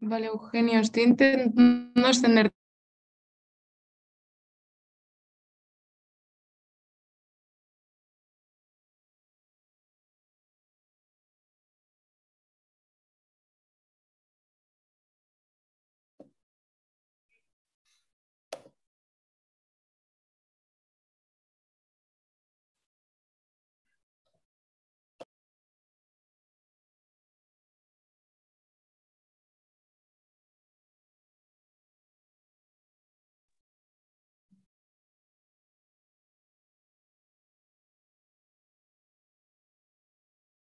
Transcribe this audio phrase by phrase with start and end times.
[0.00, 2.52] Vale, Eugenio, estoy intentando extender.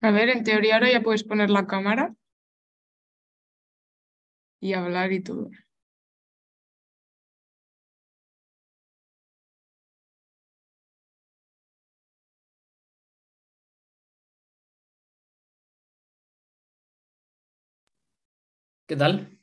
[0.07, 2.13] A ver, en teoría ahora ya puedes poner la cámara
[4.59, 5.49] y hablar y todo.
[18.85, 19.39] ¿Qué tal?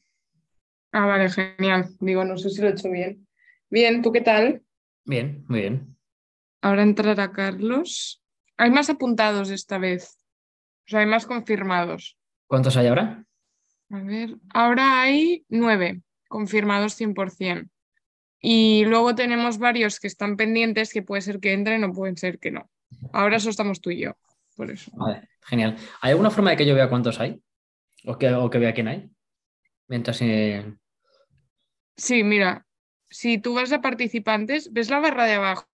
[0.93, 1.89] Ah, vale, genial.
[1.99, 3.27] Digo, no sé si lo he hecho bien.
[3.69, 4.63] Bien, ¿tú qué tal?
[5.05, 5.97] Bien, muy bien.
[6.61, 8.23] Ahora entrará Carlos.
[8.57, 10.22] Hay más apuntados esta vez.
[10.87, 12.17] O sea, hay más confirmados.
[12.47, 13.25] ¿Cuántos hay ahora?
[13.91, 17.69] A ver, ahora hay nueve confirmados 100%.
[18.41, 22.39] Y luego tenemos varios que están pendientes que puede ser que entren o pueden ser
[22.39, 22.69] que no.
[23.13, 24.17] Ahora eso estamos tú y yo,
[24.57, 24.91] por eso.
[24.95, 25.77] Vale, genial.
[26.01, 27.41] ¿Hay alguna forma de que yo vea cuántos hay?
[28.05, 29.11] ¿O que, o que vea quién hay?
[29.89, 30.21] Mientras...
[30.23, 30.75] eh,
[31.97, 32.67] Sí, mira,
[33.11, 35.69] si tú vas a participantes, ¿ves la barra de abajo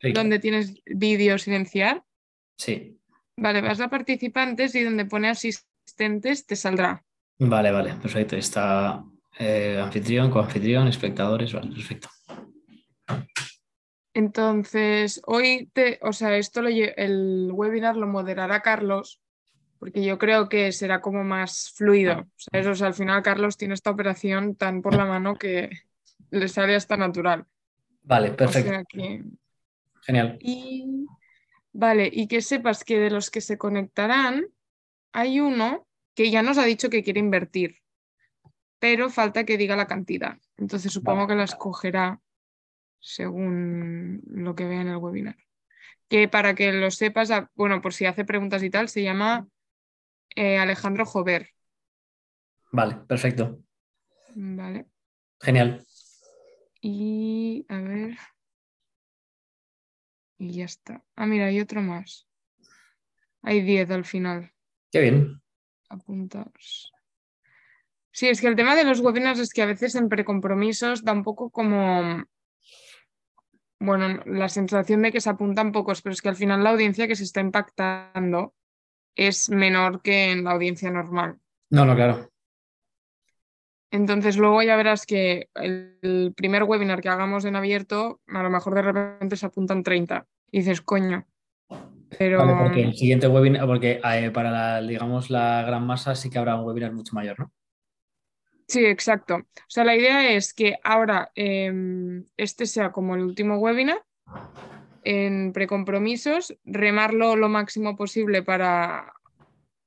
[0.00, 0.12] Sí.
[0.12, 2.04] donde tienes vídeo silenciar?
[2.56, 3.00] Sí.
[3.36, 7.04] Vale, vas a participantes y donde pone asistentes te saldrá.
[7.38, 8.36] Vale, vale, perfecto.
[8.36, 9.04] Está
[9.38, 12.08] eh, anfitrión, coanfitrión, espectadores, vale, perfecto.
[14.14, 19.20] Entonces, hoy te, o sea, esto lo, el webinar lo moderará Carlos,
[19.78, 22.26] porque yo creo que será como más fluido.
[22.36, 22.66] ¿sabes?
[22.66, 25.70] O sea, al final Carlos tiene esta operación tan por la mano que
[26.30, 27.46] le sale hasta natural.
[28.02, 28.70] Vale, O perfecto.
[28.70, 29.24] sea que.
[30.02, 30.36] Genial.
[30.40, 31.06] Y
[31.72, 34.46] vale, y que sepas que de los que se conectarán,
[35.12, 37.78] hay uno que ya nos ha dicho que quiere invertir,
[38.78, 40.38] pero falta que diga la cantidad.
[40.56, 42.20] Entonces supongo que la escogerá
[42.98, 45.36] según lo que vea en el webinar.
[46.08, 49.48] Que para que lo sepas, bueno, por si hace preguntas y tal, se llama
[50.36, 51.50] eh, Alejandro Jover.
[52.70, 53.62] Vale, perfecto.
[54.34, 54.86] Vale.
[55.40, 55.84] Genial.
[56.80, 58.16] Y a ver.
[60.42, 61.04] Y ya está.
[61.14, 62.26] Ah, mira, hay otro más.
[63.42, 64.52] Hay 10 al final.
[64.90, 65.40] Qué bien.
[65.88, 66.92] apuntados.
[68.10, 71.12] Sí, es que el tema de los webinars es que a veces en precompromisos da
[71.12, 72.24] un poco como,
[73.78, 77.06] bueno, la sensación de que se apuntan pocos, pero es que al final la audiencia
[77.06, 78.52] que se está impactando
[79.14, 81.38] es menor que en la audiencia normal.
[81.70, 82.32] No, no, claro.
[83.92, 88.50] Entonces luego ya verás que el, el primer webinar que hagamos en abierto, a lo
[88.50, 90.26] mejor de repente se apuntan 30.
[90.52, 91.26] Y dices, coño.
[92.18, 96.28] Pero Vale, porque el siguiente webinar, porque eh, para la, digamos, la gran masa sí
[96.30, 97.52] que habrá un webinar mucho mayor, ¿no?
[98.68, 99.36] Sí, exacto.
[99.36, 104.02] O sea, la idea es que ahora em, este sea como el último webinar
[105.04, 109.12] en precompromisos, remarlo lo máximo posible para,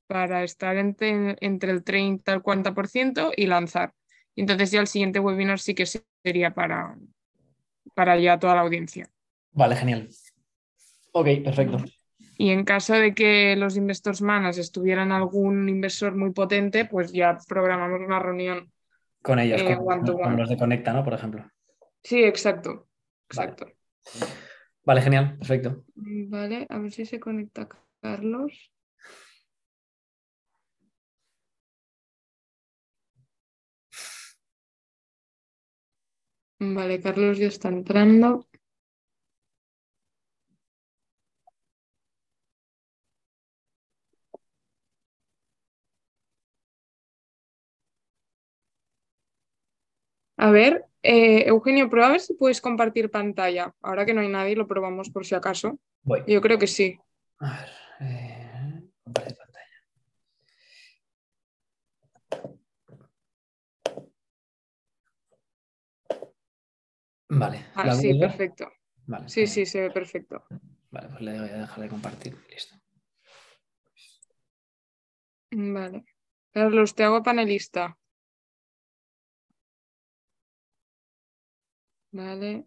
[0.07, 3.93] para estar entre, entre el 30 y el 40% y lanzar.
[4.35, 6.97] Y entonces ya el siguiente webinar sí que sería para,
[7.93, 9.09] para ya toda la audiencia.
[9.51, 10.09] Vale, genial.
[11.17, 11.77] Ok, perfecto.
[12.37, 17.37] Y en caso de que los investors manas estuvieran algún inversor muy potente, pues ya
[17.47, 18.69] programamos una reunión.
[19.21, 21.05] Con ellos, Eh, con, los de Conecta, ¿no?
[21.05, 21.49] Por ejemplo.
[22.03, 22.89] Sí, exacto.
[23.33, 23.51] Vale.
[23.51, 23.67] Exacto.
[24.83, 25.85] Vale, genial, perfecto.
[25.95, 27.69] Vale, a ver si se conecta
[28.01, 28.73] Carlos.
[36.59, 38.47] Vale, Carlos ya está entrando.
[50.37, 53.73] A ver, eh, Eugenio, prueba a ver si puedes compartir pantalla.
[53.81, 55.79] Ahora que no hay nadie, lo probamos por si acaso.
[56.03, 56.23] Voy.
[56.27, 56.99] Yo creo que sí.
[57.39, 57.69] A ver.
[58.01, 59.65] eh, compartir pantalla.
[67.29, 67.65] Vale.
[67.75, 68.19] Ah, ¿la sí, ver?
[68.19, 68.71] perfecto.
[69.07, 69.29] Vale.
[69.29, 70.43] Sí, sí, se ve perfecto.
[70.91, 72.37] Vale, pues le voy a dejar de compartir.
[72.49, 72.75] Listo.
[75.51, 76.05] Vale.
[76.51, 77.97] Carlos, te hago panelista.
[82.15, 82.65] Vale.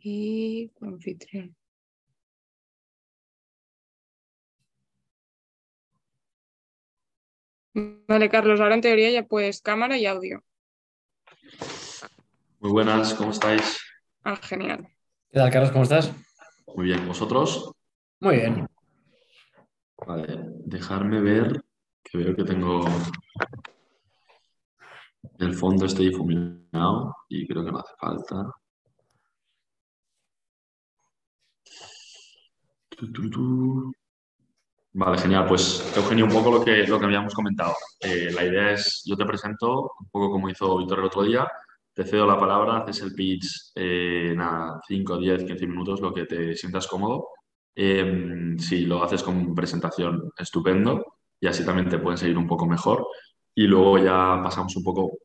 [0.00, 1.56] Y anfitrión.
[8.08, 10.42] Vale, Carlos, ahora en teoría ya puedes cámara y audio.
[12.58, 13.78] Muy buenas, ¿cómo estáis?
[14.24, 14.88] Ah, genial.
[15.30, 15.70] ¿Qué tal, Carlos?
[15.70, 16.12] ¿Cómo estás?
[16.74, 17.70] Muy bien, ¿vosotros?
[18.18, 18.66] Muy bien.
[20.04, 21.62] Vale, dejarme ver,
[22.02, 22.84] que veo que tengo
[25.38, 28.52] el fondo este difuminado y creo que no hace falta.
[34.92, 35.46] Vale, genial.
[35.46, 37.74] Pues Eugenio, un poco lo que, lo que habíamos comentado.
[38.00, 41.46] Eh, la idea es, yo te presento, un poco como hizo Víctor el otro día,
[41.92, 46.24] te cedo la palabra, haces el pitch, eh, nada, 5, 10, 15 minutos, lo que
[46.24, 47.28] te sientas cómodo.
[47.74, 51.04] Em, si lo haces con presentación, estupendo,
[51.40, 53.06] y así también te pueden seguir un poco mejor.
[53.56, 55.18] Y luego ya pasamos un poco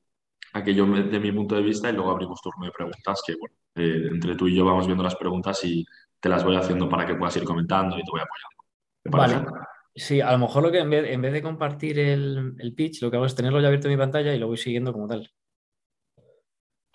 [0.53, 3.55] a aquello de mi punto de vista y luego abrimos turno de preguntas, que bueno,
[3.75, 5.85] eh, entre tú y yo vamos viendo las preguntas y
[6.19, 9.43] te las voy haciendo para que puedas ir comentando y te voy apoyando.
[9.43, 9.71] Vale.
[9.93, 13.01] Sí, a lo mejor lo que en vez, en vez de compartir el, el pitch,
[13.01, 15.07] lo que hago es tenerlo ya abierto en mi pantalla y lo voy siguiendo como
[15.07, 15.29] tal.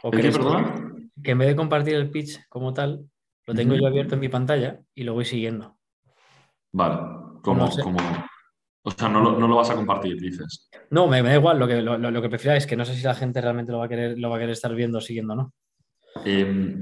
[0.02, 0.74] ¿O ¿El qué, perdona?
[1.22, 3.10] que en vez de compartir el pitch como tal,
[3.46, 3.82] lo tengo Ujú.
[3.82, 5.76] yo abierto en mi pantalla y lo voy siguiendo?
[6.72, 6.96] Vale,
[7.42, 7.98] como, como...
[8.86, 10.70] O sea, no lo, no lo vas a compartir, dices.
[10.90, 12.94] No, me, me da igual, lo que, lo, lo- que prefiera es que no sé
[12.94, 15.00] si la gente realmente lo va a querer, lo va a querer estar viendo o
[15.00, 15.52] siguiendo, ¿no?
[16.24, 16.74] Eh,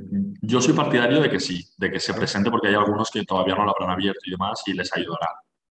[0.43, 3.55] yo soy partidario de que sí, de que se presente porque hay algunos que todavía
[3.55, 5.29] no lo habrán abierto y demás y les ayudará.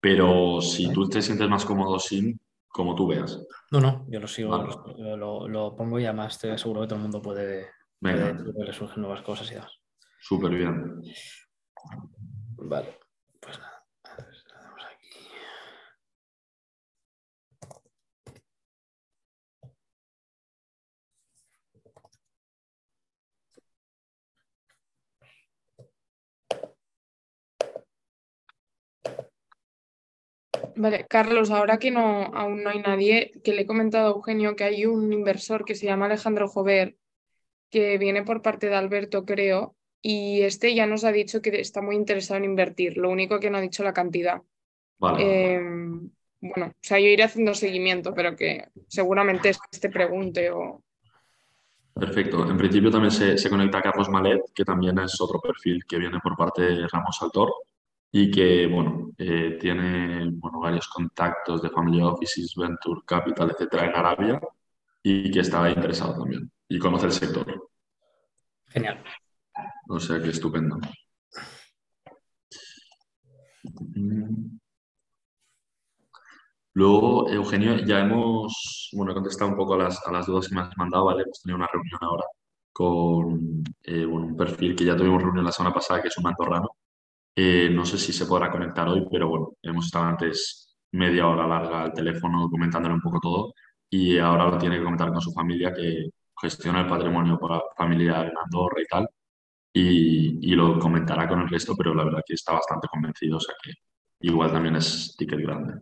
[0.00, 2.38] Pero si tú te sientes más cómodo sin,
[2.68, 3.40] como tú veas.
[3.70, 4.74] No, no, yo lo sigo, Vale.
[4.98, 7.68] lo, lo- lo pongo y además estoy seguro que todo el mundo puede,
[8.00, 9.72] puede Venga, que le surgen nuevas cosas y demás.
[10.20, 11.00] súper bien.
[12.58, 12.98] Vale,
[13.40, 15.08] pues nada, a ver, le damos aquí.
[30.76, 34.56] Vale, Carlos, ahora que no, aún no hay nadie, que le he comentado a Eugenio
[34.56, 36.96] que hay un inversor que se llama Alejandro Jover,
[37.70, 41.80] que viene por parte de Alberto, creo, y este ya nos ha dicho que está
[41.80, 44.42] muy interesado en invertir, lo único que no ha dicho la cantidad.
[44.98, 45.60] Vale, Eh,
[46.40, 50.82] bueno, o sea, yo iré haciendo seguimiento, pero que seguramente este pregunte o...
[51.94, 52.48] perfecto.
[52.48, 56.20] En principio también se, se conecta Carlos Malet, que también es otro perfil que viene
[56.22, 57.50] por parte de Ramos Altor
[58.18, 63.94] y que, bueno, eh, tiene bueno, varios contactos de Family Offices, Venture Capital, etcétera, en
[63.94, 64.40] Arabia
[65.02, 67.68] y que estaba interesado también y conoce el sector.
[68.68, 69.04] Genial.
[69.90, 70.78] O sea que estupendo.
[76.72, 80.62] Luego, Eugenio, ya hemos, bueno, contestado un poco a las, a las dudas que me
[80.62, 81.24] has mandado, ¿vale?
[81.24, 82.24] Hemos tenido una reunión ahora
[82.72, 86.28] con eh, bueno, un perfil que ya tuvimos reunión la semana pasada, que es un
[86.28, 86.70] andorrano.
[87.38, 91.46] Eh, no sé si se podrá conectar hoy, pero bueno, hemos estado antes media hora
[91.46, 93.52] larga al teléfono comentándole un poco todo
[93.90, 96.06] y ahora lo tiene que comentar con su familia que
[96.40, 99.08] gestiona el patrimonio pa- familiar en Andorra y tal
[99.72, 103.40] y, y lo comentará con el resto, pero la verdad que está bastante convencido, o
[103.40, 103.72] sea que
[104.20, 105.74] igual también es ticket grande.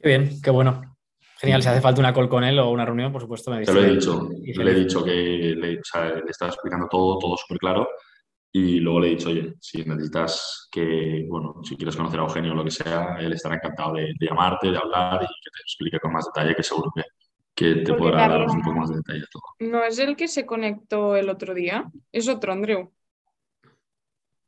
[0.00, 0.96] Qué bien, qué bueno.
[1.38, 3.72] Genial, si hace falta una call con él o una reunión, por supuesto, me Te
[3.72, 5.12] lo he dicho, le he dicho que
[5.56, 7.88] le, o sea, le estaba explicando todo, todo súper claro
[8.52, 12.52] y luego le he dicho, oye, si necesitas que, bueno, si quieres conocer a Eugenio
[12.52, 15.62] o lo que sea, él estará encantado de, de llamarte, de hablar y que te
[15.62, 17.02] explique con más detalle, que seguro que,
[17.54, 19.42] que te Porque podrá dar un poco más de detalle todo.
[19.60, 21.90] ¿No es el que se conectó el otro día?
[22.12, 22.92] Es otro, Andreu.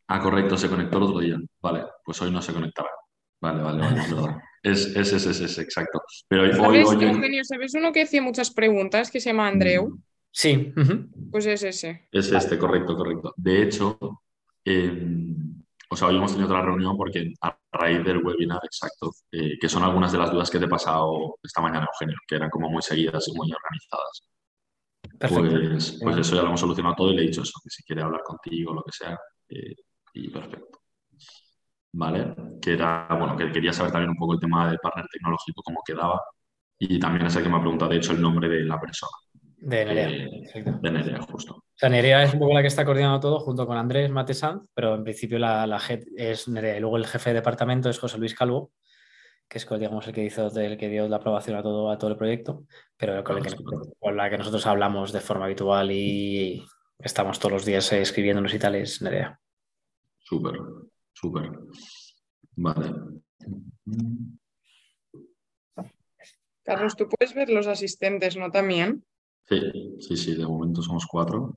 [0.08, 1.36] Ah, correcto, se conectó el otro día.
[1.60, 2.90] Vale, pues hoy no se conectará.
[3.40, 4.36] Vale, vale, vale, es verdad.
[4.62, 6.00] Es, es, es, exacto.
[6.28, 9.48] Pero hoy, hoy, ¿Sabes, hoy- Eugenio, ¿sabes uno que hacía muchas preguntas que se llama
[9.48, 9.94] Andreu?
[10.32, 10.72] Sí.
[11.30, 12.08] Pues es ese.
[12.10, 13.34] Es este, correcto, correcto.
[13.36, 13.98] De hecho,
[14.64, 15.34] eh,
[15.90, 19.68] o sea, hoy hemos tenido otra reunión porque a raíz del webinar, exacto, eh, que
[19.68, 22.70] son algunas de las dudas que te he pasado esta mañana, Eugenio, que eran como
[22.70, 24.22] muy seguidas y muy organizadas.
[25.18, 25.70] perfecto.
[25.70, 27.82] Pues, pues eso ya lo hemos solucionado todo y le he dicho eso, que si
[27.82, 29.18] quiere hablar contigo, lo que sea,
[29.50, 29.74] eh,
[30.14, 30.80] y perfecto.
[31.94, 32.34] ¿Vale?
[32.60, 35.80] Que era, bueno, que quería saber también un poco el tema del partner tecnológico, cómo
[35.84, 36.22] quedaba,
[36.78, 39.12] y también es el que me ha preguntado, de hecho, el nombre de la persona,
[39.64, 40.08] De Nerea.
[40.08, 41.54] eh, de Nerea, justo.
[41.54, 44.34] O sea, Nerea es un poco la que está coordinando todo junto con Andrés Mate
[44.34, 46.76] Sanz, pero en principio la, la head es Nerea.
[46.76, 48.72] Y luego el jefe de departamento es José Luis Calvo,
[49.48, 52.10] que es digamos, el que hizo el que dio la aprobación a todo, a todo
[52.10, 52.64] el proyecto,
[52.96, 53.54] pero con, el que,
[54.00, 56.64] con la que nosotros hablamos de forma habitual y
[56.98, 59.38] estamos todos los días eh, escribiéndonos y tal, es Nerea.
[60.18, 60.58] Súper,
[61.12, 61.52] súper.
[62.56, 62.94] Vale.
[66.64, 68.50] Carlos, tú puedes ver los asistentes, ¿no?
[68.50, 69.04] También.
[69.48, 71.54] Sí, sí, sí, de momento somos cuatro.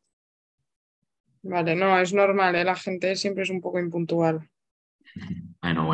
[1.44, 2.64] Vale, no, es normal, ¿eh?
[2.64, 4.50] La gente siempre es un poco impuntual.
[5.64, 5.94] I know,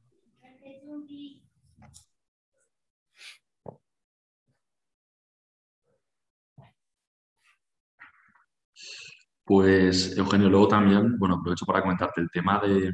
[9.51, 12.89] Pues, Eugenio, luego también, bueno, aprovecho para comentarte el tema de,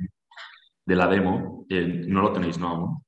[0.96, 1.68] la demo.
[1.70, 2.68] Eh, no lo tenéis, ¿no?
[2.68, 3.04] Aún.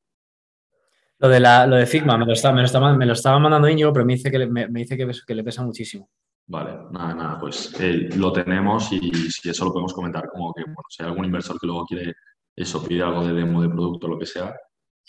[1.17, 3.67] Lo de, la, lo de Figma, me lo, está, me, lo me lo estaba mandando
[3.67, 6.11] Íñigo, pero me dice, que le, me, dice que, le pesa muchísimo.
[6.45, 8.99] Vale, nada, nada, pues eh, lo tenemos y
[9.31, 12.13] si eso lo podemos comentar, como que, bueno, si hay algún inversor que luego quiere
[12.55, 14.55] eso, pide algo de demo de producto, lo que sea.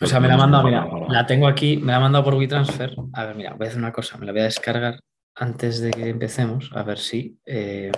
[0.00, 2.36] O sea, me la ha mandado, mira, la tengo aquí, me la ha mandado por
[2.36, 2.96] WeTransfer.
[3.12, 4.98] A ver, mira, voy a hacer una cosa, me la voy a descargar
[5.40, 7.38] antes de que empecemos, a ver si...
[7.46, 7.90] Eh,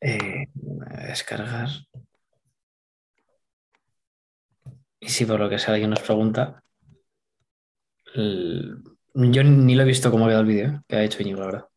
[0.00, 0.48] eh,
[1.06, 1.68] descargar.
[5.00, 6.62] Y si por lo que sea alguien nos pregunta,
[8.14, 11.46] yo ni lo he visto cómo ha quedado el vídeo que ha hecho Íñigo, la
[11.46, 11.68] verdad.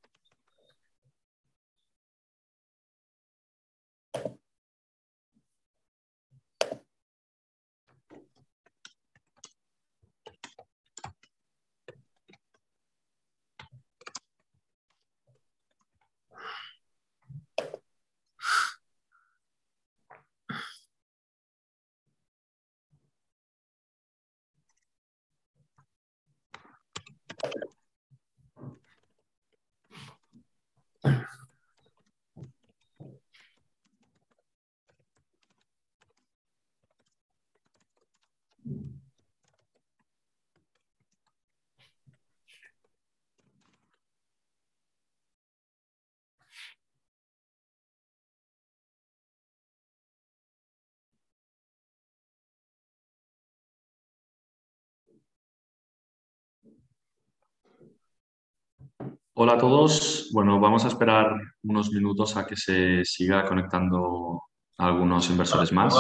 [59.44, 60.30] Hola a todos.
[60.34, 61.34] Bueno, vamos a esperar
[61.64, 64.44] unos minutos a que se siga conectando
[64.78, 65.96] algunos inversores más.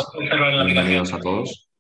[0.64, 1.71] Bienvenidos a todos.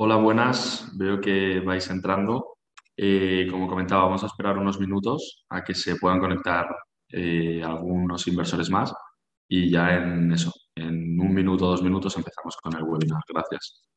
[0.00, 0.86] Hola, buenas.
[0.96, 2.56] Veo que vais entrando.
[2.96, 6.66] Eh, como comentaba, vamos a esperar unos minutos a que se puedan conectar
[7.08, 8.94] eh, algunos inversores más
[9.48, 13.22] y ya en eso, en un minuto dos minutos empezamos con el webinar.
[13.28, 13.87] Gracias.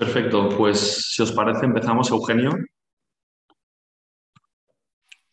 [0.00, 2.52] Perfecto, pues si os parece empezamos, Eugenio.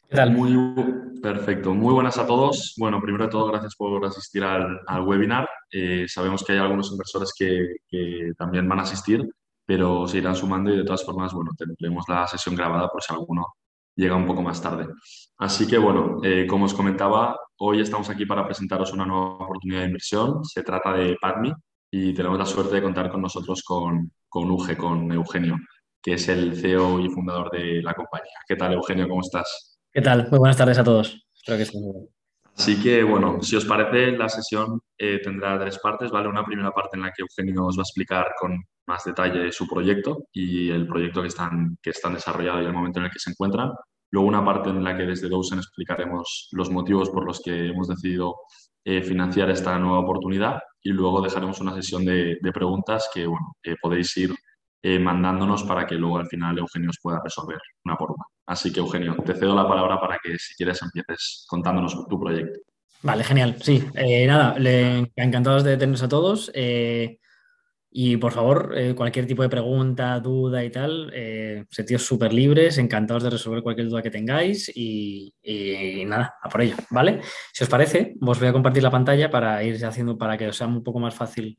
[0.09, 0.31] ¿Qué tal?
[0.31, 2.75] Muy, perfecto, muy buenas a todos.
[2.77, 5.47] Bueno, primero de todo, gracias por asistir al, webinar.
[5.71, 9.25] Eh, sabemos que hay algunos inversores que, también van a asistir,
[9.65, 13.13] pero se irán sumando y de todas formas, bueno, tendremos la sesión grabada por si
[13.13, 13.45] alguno
[13.95, 14.85] llega un poco más tarde.
[15.37, 19.79] Así que, bueno, eh, como os comentaba, hoy estamos aquí para presentaros una nueva oportunidad
[19.79, 20.43] de inversión.
[20.43, 21.53] Se trata de PADMI
[21.91, 25.57] y tenemos la suerte de contar con nosotros con, con UGE, con Eugenio,
[26.01, 28.39] que es el CEO y fundador de la compañía.
[28.47, 29.07] ¿Qué tal, Eugenio?
[29.07, 29.79] ¿Cómo estás?
[29.91, 30.27] ¿Qué tal?
[30.29, 31.27] Muy buenas tardes a todos.
[31.33, 32.09] Espero que estén muy bien.
[32.57, 36.27] Así que, bueno, si os parece, la sesión eh, tendrá tres partes, ¿vale?
[36.27, 39.67] Una primera parte en la que Eugenio os va a explicar con más detalle su
[39.67, 43.19] proyecto y el proyecto que están, que están desarrollado y el momento en el que
[43.19, 43.71] se encuentran.
[44.09, 47.89] Luego una parte en la que desde Dawson explicaremos los motivos por los que hemos
[47.89, 48.35] decidido
[48.83, 54.15] eh, financiar esta nueva oportunidad y luego dejaremos una sesión de, preguntas que, bueno, podéis
[54.15, 54.33] ir
[54.81, 58.23] eh, mandándonos para que luego al final Eugenio os pueda resolver una por una.
[58.45, 62.61] Así que, Eugenio, te cedo la palabra para que si quieres empieces contándonos tu proyecto.
[63.01, 63.57] Vale, genial.
[63.61, 66.51] Sí, eh, nada, le, encantados de tenernos a todos.
[66.53, 67.19] Eh,
[67.99, 73.23] y por favor, cualquier tipo de pregunta, duda y tal, eh, sentidos súper libres, encantados
[73.23, 75.33] de resolver cualquier duda que tengáis y,
[76.05, 77.21] nada, a por ello, ¿vale?
[77.51, 80.55] Si os parece, os voy a compartir la pantalla para ir haciendo, para que os
[80.55, 81.57] sea un poco más fácil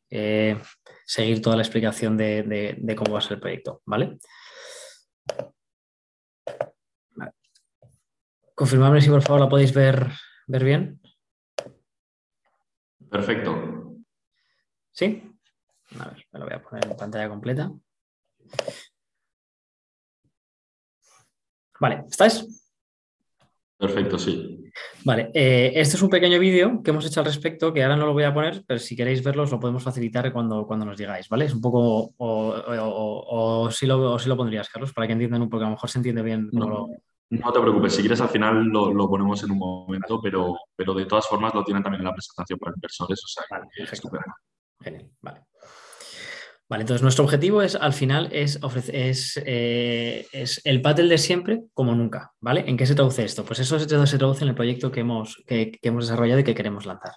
[1.05, 4.19] seguir toda la explicación de, de cómo va a ser el proyecto, ¿vale?
[8.55, 10.07] Confirmadme si por favor la podéis ver,
[10.47, 11.01] ver bien.
[13.11, 13.97] Perfecto.
[14.93, 15.28] ¿Sí?
[15.97, 17.71] A ver, me lo voy a poner en pantalla completa.
[21.81, 22.69] Vale, ¿estáis?
[23.79, 24.65] Perfecto, sí.
[25.05, 28.07] Vale, eh, este es un pequeño vídeo que hemos hecho al respecto, que ahora no
[28.07, 30.99] lo voy a poner, pero si queréis verlo os lo podemos facilitar cuando, cuando nos
[30.99, 31.45] digáis, ¿vale?
[31.45, 35.49] Es un poco, o, si lo, o si lo pondrías, Carlos, para que entiendan un
[35.49, 36.49] poco, a lo mejor se entiende bien.
[36.53, 36.89] No,
[37.31, 41.07] no te preocupes, si quieres al final lo, ponemos en un momento, pero, pero de
[41.07, 43.69] todas formas lo tienen también en la presentación para inversores, o sea, vale,
[44.81, 45.48] Genial, vale.
[46.69, 51.17] Vale, entonces nuestro objetivo es al final es, ofrecer, es, eh, es, el paddle de
[51.17, 52.65] siempre como nunca, ¿vale?
[52.67, 53.43] ¿En qué se traduce esto?
[53.45, 53.87] Pues eso se
[54.19, 57.13] traduce en el proyecto que hemos, que, hemos desarrollado y que queremos lanzar.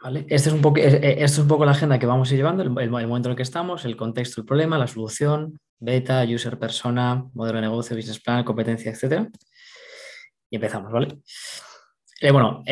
[0.00, 0.26] ¿Vale?
[0.28, 2.34] Este es un poco, eh, eh, esto es un poco la agenda que vamos a
[2.34, 6.24] ir llevando, el, momento en el que estamos, el contexto, el problema, la solución, beta,
[6.24, 9.28] user, persona, modelo de negocio, business plan, competencia, etc.
[10.50, 11.18] Y empezamos, ¿vale?
[12.24, 12.62] Eh, bueno,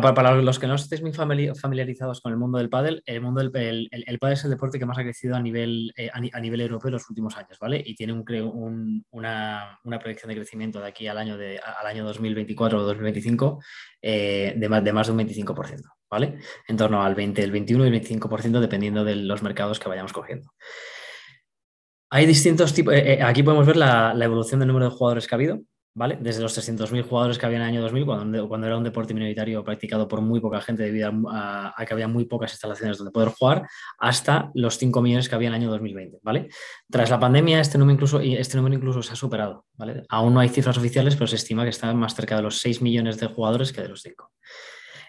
[0.00, 3.88] para los que no estéis muy familiarizados con el mundo del pádel, el mundo del
[3.90, 6.90] el, pádel es el deporte que más ha crecido a nivel, eh, a, nivel europeo
[6.90, 7.82] en los últimos años, ¿vale?
[7.84, 12.78] Y tiene un, una, proyección de crecimiento de aquí al año, de, al año 2024
[12.78, 13.60] o 2025
[14.02, 16.38] eh, de, más, de más de un 25%, ¿vale?
[16.68, 20.12] En torno al 20, el 21 y el 25% dependiendo de los mercados que vayamos
[20.12, 20.52] cogiendo.
[22.10, 25.58] Hay distintos tipos, aquí podemos ver la evolución del número de jugadores que ha habido,
[25.96, 26.18] ¿vale?
[26.20, 29.14] Desde los 300.000 jugadores que había en el año 2000, cuando, cuando, era un deporte
[29.14, 33.30] minoritario practicado por muy poca gente debido a, que había muy pocas instalaciones donde poder
[33.30, 33.66] jugar,
[33.98, 36.48] hasta los 5 millones que había en el año 2020, ¿vale?
[36.90, 40.02] Tras la pandemia, este número incluso, este número incluso se ha superado, ¿vale?
[40.10, 42.82] Aún no hay cifras oficiales, pero se estima que está más cerca de los 6
[42.82, 44.30] millones de jugadores que de los 5.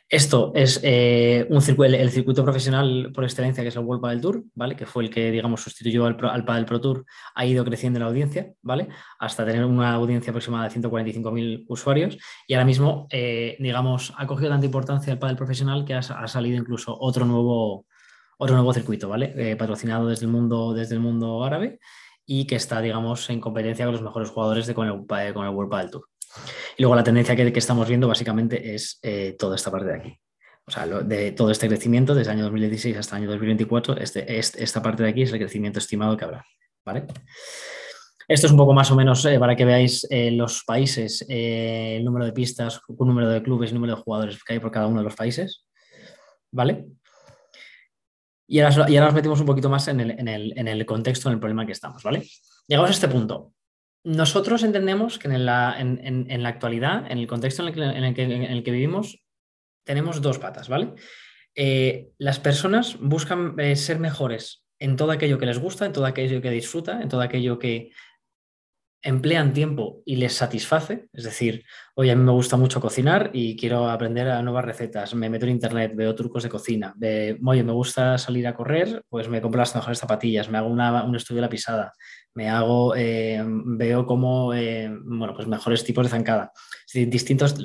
[0.10, 4.43] Esto es eh, un el, circuito profesional por excelencia, que es el World Padel Tour,
[4.56, 4.78] ¿vale?
[4.78, 8.04] Que fue el que, digamos, sustituyó al, al Padel Pro Tour, ha ido creciendo en
[8.04, 8.88] la audiencia, ¿vale?
[9.20, 12.17] Hasta tener una audiencia aproximada de 145.000 usuarios
[12.48, 16.58] y ahora mismo, eh, digamos, ha cogido tanta importancia el Padel profesional que ha, salido
[16.58, 17.86] incluso otro nuevo,
[18.38, 19.34] otro nuevo circuito, ¿vale?
[19.36, 21.80] Eh, patrocinado desde el, mundo, desde el mundo árabe
[22.26, 25.52] y que está, digamos, en competencia con los mejores jugadores de, con, el, con el
[25.54, 26.08] World Padel Tour.
[26.78, 30.19] Y luego la tendencia que, estamos viendo básicamente es eh, toda esta parte de aquí.
[30.65, 34.38] O sea, de todo este crecimiento desde el año 2016 hasta el año 2024, este,
[34.38, 36.45] esta parte de aquí es el crecimiento estimado que habrá.
[36.86, 37.06] ¿vale?
[38.28, 42.04] Esto es un poco más o menos eh, para que veáis eh, los países, el
[42.04, 44.88] número de pistas, un número de clubes, el número de jugadores que hay por cada
[44.88, 45.65] uno de los países.
[46.52, 46.86] ¿Vale?
[48.47, 50.86] Y ahora, y ahora nos metemos un poquito más en el, en, el, en el,
[50.86, 52.26] contexto, en el problema que estamos, ¿vale?
[52.67, 53.54] Llegamos a este punto.
[54.08, 55.76] Nosotros entendemos que en la,
[56.46, 59.22] actualidad, en el contexto en el, que, vivimos,
[59.84, 60.93] tenemos dos patas, ¿vale?
[61.54, 66.06] Eh, las personas buscan eh, ser mejores en todo aquello que les gusta, en todo
[66.06, 67.91] aquello que disfruta, en todo aquello que
[69.02, 71.10] emplean tiempo y les satisface.
[71.12, 71.65] Es decir,
[71.96, 75.15] oye, a mí me gusta mucho cocinar y quiero aprender nuevas recetas.
[75.15, 76.96] Me meto en internet, veo trucos de cocina.
[77.43, 81.15] oye, me gusta salir a correr, pues me compro las mejores zapatillas, me hago un
[81.15, 81.93] estudio de la pisada,
[82.38, 86.52] me hago, eh, veo como, eh, bueno, pues mejores tipos de zancada.
[86.93, 87.56] distintos,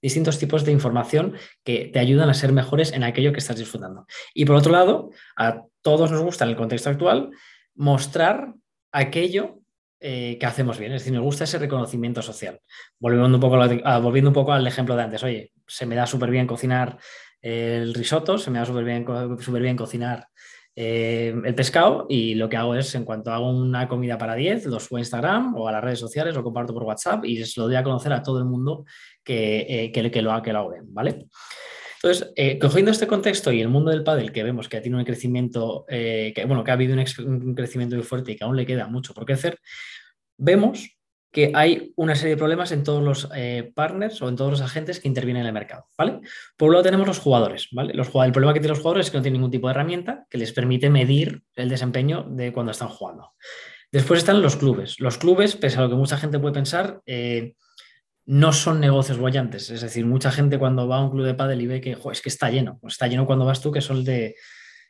[0.00, 4.06] distintos tipos de información que te ayudan a ser mejores en aquello que estás disfrutando.
[4.32, 7.30] Y por otro lado, a todos nos gusta en el contexto actual
[7.74, 8.54] mostrar
[8.92, 9.58] aquello
[9.98, 10.92] eh, que hacemos bien.
[10.92, 12.60] Es decir, nos gusta ese reconocimiento social.
[13.00, 13.56] Volviendo un poco,
[14.00, 16.96] volviendo un poco al ejemplo de antes, oye, se me da súper bien cocinar
[17.42, 19.04] el risotto, se me da súper bien,
[19.60, 20.28] bien cocinar
[20.76, 24.66] eh, el pescado y lo que hago es, en cuanto hago una comida para 10,
[24.66, 27.60] lo subo a Instagram o a las redes sociales, lo comparto por WhatsApp y se
[27.60, 28.84] lo doy a conocer a todo el mundo
[29.24, 31.26] que, eh, que, lo, que lo bien, ¿vale?
[32.02, 35.04] Entonces, eh, cogiendo este contexto y el mundo del pádel, que vemos que tiene un
[35.04, 38.86] crecimiento, que, bueno, que ha habido un, crecimiento muy fuerte y que aún le queda
[38.86, 39.58] mucho por crecer,
[40.38, 40.99] vemos
[41.32, 43.28] que hay una serie de problemas en todos los
[43.74, 46.20] partners o en todos los agentes que intervienen en el mercado, ¿vale?
[46.56, 47.94] Por un lado tenemos los jugadores, ¿vale?
[47.94, 50.26] Los, el problema que tienen los jugadores es que no tienen ningún tipo de herramienta
[50.28, 53.34] que les permite medir el desempeño de cuando están jugando.
[53.92, 55.00] Después están los clubes.
[55.00, 57.00] Los clubes, pese a lo que mucha gente puede pensar,
[58.26, 59.70] no son negocios bollantes.
[59.70, 62.22] Es decir, mucha gente cuando va a un club de pádel y ve que es
[62.22, 64.36] que está lleno, pues está lleno cuando vas tú, que son de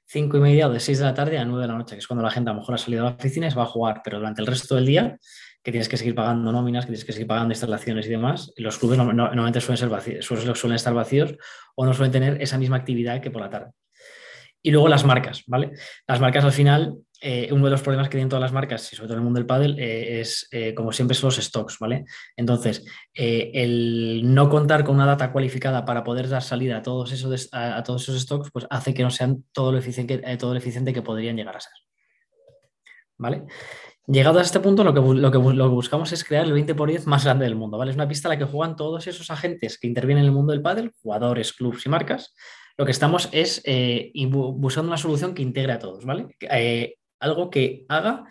[0.07, 2.01] 5 y media o de 6 de la tarde a 9 de la noche, que
[2.01, 3.63] es cuando la gente a lo mejor ha salido a la oficina y se va
[3.63, 5.19] a jugar, pero durante el resto del día,
[5.63, 8.79] que tienes que seguir pagando nóminas, que tienes que seguir pagando instalaciones y demás, los
[8.79, 11.35] clubes normalmente suelen, ser vacíos, suelen estar vacíos
[11.75, 13.73] o no suelen tener esa misma actividad que por la tarde.
[14.63, 15.73] Y luego las marcas, ¿vale?
[16.07, 18.97] Las marcas al final eh, uno de los problemas que tienen todas las marcas, y
[18.97, 21.79] sobre todo en el mundo del pádel, eh, es, eh, como siempre, son los stocks,
[21.79, 22.05] ¿vale?
[22.35, 27.49] Entonces, el no contar con una data cualificada para poder dar salida a todos esos,
[27.53, 30.95] a, todos esos stocks, pues hace que no sean todo lo, eficiente, todo lo eficiente
[30.95, 31.73] que podrían llegar a ser.
[33.19, 33.45] ¿Vale?
[34.07, 37.07] Llegado a este punto, lo que, lo, que, buscamos es crear el 20 por 10
[37.07, 37.91] más grande del mundo, ¿vale?
[37.91, 40.53] Es una pista en la que juegan todos esos agentes que intervienen en el mundo
[40.53, 42.35] del pádel, jugadores, clubs y marcas.
[42.77, 43.63] Lo que estamos es
[44.25, 46.27] buscando una solución que integre a todos, ¿vale?
[47.21, 48.25] algo que haga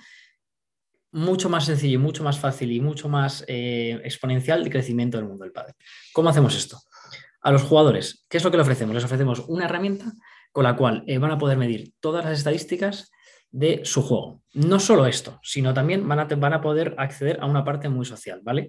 [1.11, 5.27] mucho más sencillo y mucho más fácil y mucho más eh, exponencial el crecimiento del
[5.27, 5.73] mundo del padre.
[6.13, 6.79] ¿Cómo hacemos esto?
[7.41, 8.93] A los jugadores, ¿qué es lo que les ofrecemos?
[8.93, 10.13] Les ofrecemos una herramienta
[10.51, 13.11] con la cual eh, van a poder medir todas las estadísticas
[13.51, 14.41] de su juego.
[14.53, 18.05] No solo esto, sino también van a, van a poder acceder a una parte muy
[18.05, 18.67] social, ¿vale?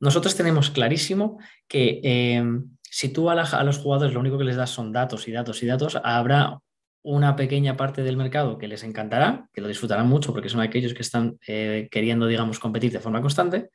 [0.00, 2.44] Nosotros tenemos clarísimo que eh,
[2.82, 5.62] si tú a, a, los jugadores lo único que les das son datos y datos
[5.62, 6.58] y datos, habrá
[7.02, 10.92] una pequeña parte del mercado que les encantará, que lo disfrutarán mucho porque son aquellos
[10.92, 13.70] que están eh, queriendo, digamos, competir de forma constante,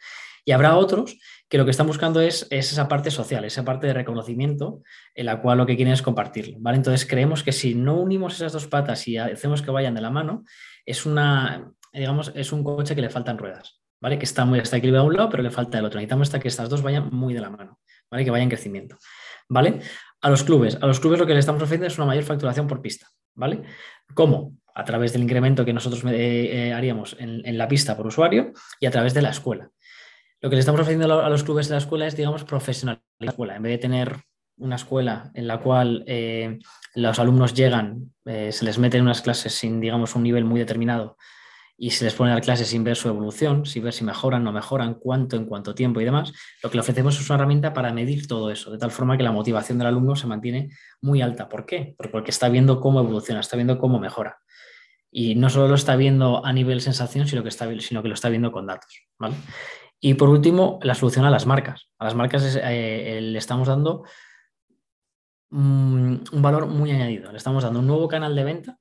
[0.46, 1.18] y habrá otros
[1.50, 4.82] que lo que están buscando es, esa parte social, esa parte de reconocimiento
[5.16, 6.58] en la cual lo que quieren es compartirlo.
[6.60, 6.78] ¿vale?
[6.78, 10.10] Entonces creemos que si no unimos esas dos patas y hacemos que vayan de la
[10.10, 10.44] mano,
[10.86, 14.18] es una, digamos, es un coche que le faltan ruedas, ¿vale?
[14.18, 16.00] Que está muy está equilibrado a un lado, pero le falta el otro.
[16.00, 18.24] Necesitamos que estas dos vayan muy de la mano, ¿vale?
[18.24, 18.98] Que vayan en crecimiento,
[19.50, 19.82] ¿vale?
[20.22, 22.68] A los clubes, a los clubes lo que le estamos ofreciendo es una mayor facturación
[22.68, 23.08] por pista.
[23.34, 23.64] ¿vale?
[24.14, 24.58] ¿Cómo?
[24.74, 28.86] A través del incremento que nosotros eh, eh, haríamos en, la pista por usuario y
[28.86, 29.70] a través de la escuela.
[30.42, 33.30] Lo que le estamos ofreciendo a los clubes de la escuela es, digamos, profesionalizar la
[33.30, 33.56] escuela.
[33.56, 34.16] En vez de tener
[34.58, 36.60] una escuela en la cual eh,
[36.96, 41.18] los alumnos llegan, se les mete en unas clases sin, digamos, un nivel muy determinado
[41.84, 44.44] y se les pone a dar clases sin ver su evolución, sin ver si mejoran,
[44.44, 47.74] no mejoran, cuánto, en cuánto tiempo y demás, lo que le ofrecemos es una herramienta
[47.74, 50.70] para medir todo eso, de tal forma que la motivación del alumno se mantiene
[51.02, 51.50] muy alta.
[51.50, 51.96] ¿Por qué?
[52.12, 54.38] Porque está viendo cómo evoluciona, está viendo cómo mejora.
[55.10, 58.14] Y no solo lo está viendo a nivel sensación, sino que, está, sino que lo
[58.14, 59.02] está viendo con datos.
[60.04, 61.90] Y por último, la solución a las marcas.
[62.00, 64.04] A las marcas eh, le estamos dando
[65.52, 67.32] un valor muy añadido.
[67.32, 68.78] Le estamos dando un nuevo canal de venta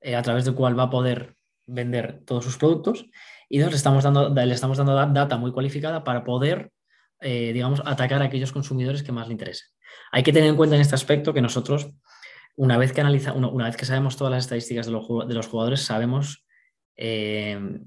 [0.00, 3.06] eh, a través del cual va a poder vender todos sus productos
[3.48, 6.72] y nos le estamos dando, le estamos dando data muy cualificada para poder,
[7.20, 9.68] eh, digamos, atacar a aquellos consumidores que más le interesen.
[10.10, 11.90] Hay que tener en cuenta en este aspecto que nosotros,
[12.56, 15.46] una vez que, analiza, una, vez que sabemos todas las estadísticas de los, de los
[15.46, 16.44] jugadores, sabemos
[16.96, 17.78] eh,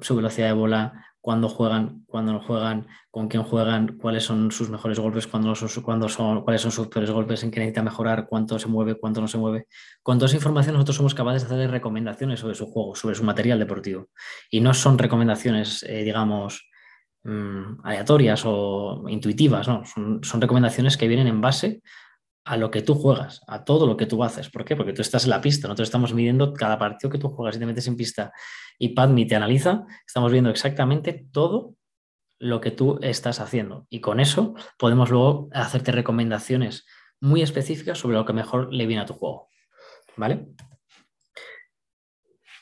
[0.00, 4.68] su velocidad de bola, cuándo juegan, cuándo no juegan, con quién juegan, cuáles son sus
[4.68, 8.58] mejores golpes, cuándo son, son, cuáles son sus peores golpes, en qué necesita mejorar, cuánto
[8.58, 9.66] se mueve, cuánto no se mueve.
[10.02, 13.24] Con toda esa información nosotros somos capaces de hacerle recomendaciones sobre su juego, sobre su
[13.24, 14.10] material deportivo.
[14.50, 16.68] Y no son recomendaciones, eh, digamos,
[17.22, 21.80] mm, aleatorias o intuitivas, no, son, son recomendaciones que vienen en base
[22.44, 24.50] a lo que tú juegas, a todo lo que tú haces.
[24.50, 24.76] ¿Por qué?
[24.76, 27.58] Porque tú estás en la pista, nosotros estamos midiendo cada partido que tú juegas y
[27.58, 28.32] te metes en pista
[28.78, 31.74] y Padme te analiza, estamos viendo exactamente todo
[32.38, 33.86] lo que tú estás haciendo.
[33.88, 36.84] Y con eso podemos luego hacerte recomendaciones
[37.20, 39.48] muy específicas sobre lo que mejor le viene a tu juego.
[40.16, 40.48] ¿Vale?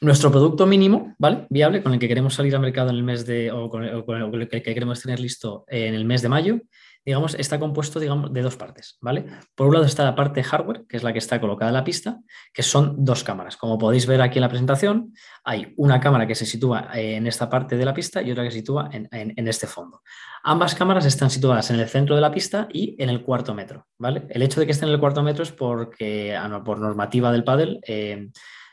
[0.01, 1.47] Nuestro producto mínimo, ¿vale?
[1.51, 4.49] Viable, con el que queremos salir al mercado en el mes de, o con el
[4.49, 6.61] que queremos tener listo en el mes de mayo,
[7.05, 9.27] digamos, está compuesto digamos, de dos partes, ¿vale?
[9.55, 11.85] Por un lado está la parte hardware, que es la que está colocada en la
[11.85, 12.21] pista,
[12.53, 13.57] que son dos cámaras.
[13.57, 15.13] Como podéis ver aquí en la presentación,
[15.45, 18.51] hay una cámara que se sitúa en esta parte de la pista y otra que
[18.51, 20.03] se sitúa en, este fondo.
[20.45, 23.87] Ambas cámaras están situadas en el centro de la pista y en el cuarto metro,
[23.99, 24.27] ¿vale?
[24.31, 27.45] El hecho de que estén en el cuarto metro es porque, ah, por normativa del
[27.45, 28.29] pádel, eh,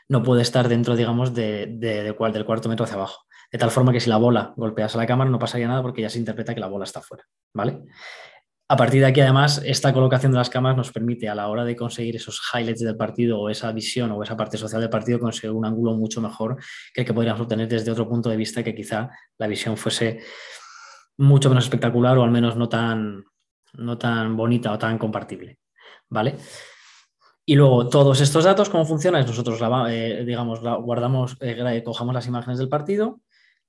[0.08, 3.24] no puede estar dentro, digamos, de, del cuarto metro hacia abajo.
[3.50, 6.02] De tal forma que si la bola golpeas a la cámara no pasaría nada porque
[6.02, 7.82] ya se interpreta que la bola está fuera, ¿vale?
[8.68, 11.64] A partir de aquí, además, esta colocación de las cámaras nos permite a la hora
[11.64, 15.18] de conseguir esos highlights del partido o esa visión o esa parte social del partido
[15.18, 16.56] conseguir un ángulo mucho mejor
[16.94, 20.20] que el que podríamos obtener desde otro punto de vista que quizá la visión fuese
[21.18, 23.24] mucho menos espectacular o al menos no tan,
[23.72, 25.58] no tan bonita o tan compartible.
[26.08, 26.36] ¿Vale?
[27.44, 29.20] Y luego todos estos datos, ¿cómo funciona?
[29.20, 33.20] Nosotros, eh, digamos, guardamos, eh, cojamos las imágenes del partido,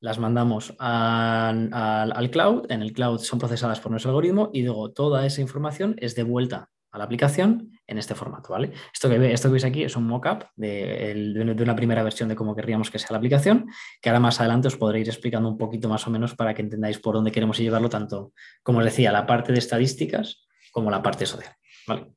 [0.02, 5.26] las mandamos al cloud, en el cloud son procesadas por nuestro algoritmo y luego toda
[5.26, 8.74] esa información es devuelta a la aplicación en este formato, ¿vale?
[8.92, 12.36] Esto que, esto que veis aquí es un mockup de, de, una primera versión de
[12.36, 13.68] cómo querríamos que sea la aplicación,
[14.02, 16.64] que ahora más adelante os podré ir explicando un poquito más o menos para que
[16.64, 18.34] entendáis por dónde queremos llevarlo, tanto,
[18.64, 21.54] como os decía, la parte de estadísticas como la parte social,
[21.88, 22.12] ¿vale?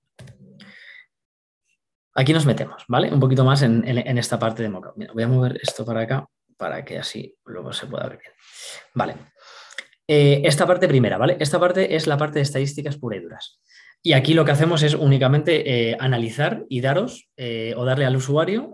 [2.16, 3.12] Aquí nos metemos, ¿vale?
[3.12, 3.84] Un poquito más en,
[4.18, 4.94] esta parte de mockup.
[5.12, 8.32] voy a mover esto para acá para que así luego se pueda ver bien.
[8.94, 9.16] Vale.
[10.06, 11.36] Eh, esta parte primera, ¿vale?
[11.40, 13.60] Esta parte es la parte de estadísticas pura y duras.
[14.02, 18.16] Y aquí lo que hacemos es únicamente eh, analizar y daros eh, o darle al
[18.16, 18.72] usuario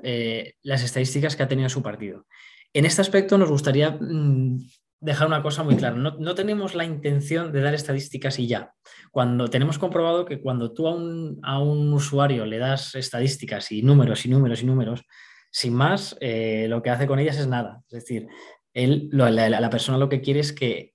[0.62, 2.26] las estadísticas que ha tenido su partido.
[2.72, 4.58] En este aspecto nos gustaría mm,
[5.00, 5.94] dejar una cosa muy clara.
[5.96, 8.72] No, tenemos la intención de dar estadísticas y ya.
[9.12, 13.82] Cuando tenemos comprobado que cuando tú a un, a un usuario le das estadísticas y
[13.82, 15.04] números y números y números,
[15.50, 17.82] sin más, eh, lo que hace con ellas es nada.
[17.88, 18.28] Es decir,
[18.72, 20.94] él, la, persona lo que quiere es que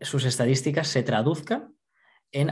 [0.00, 1.74] sus estadísticas se traduzcan
[2.30, 2.50] en,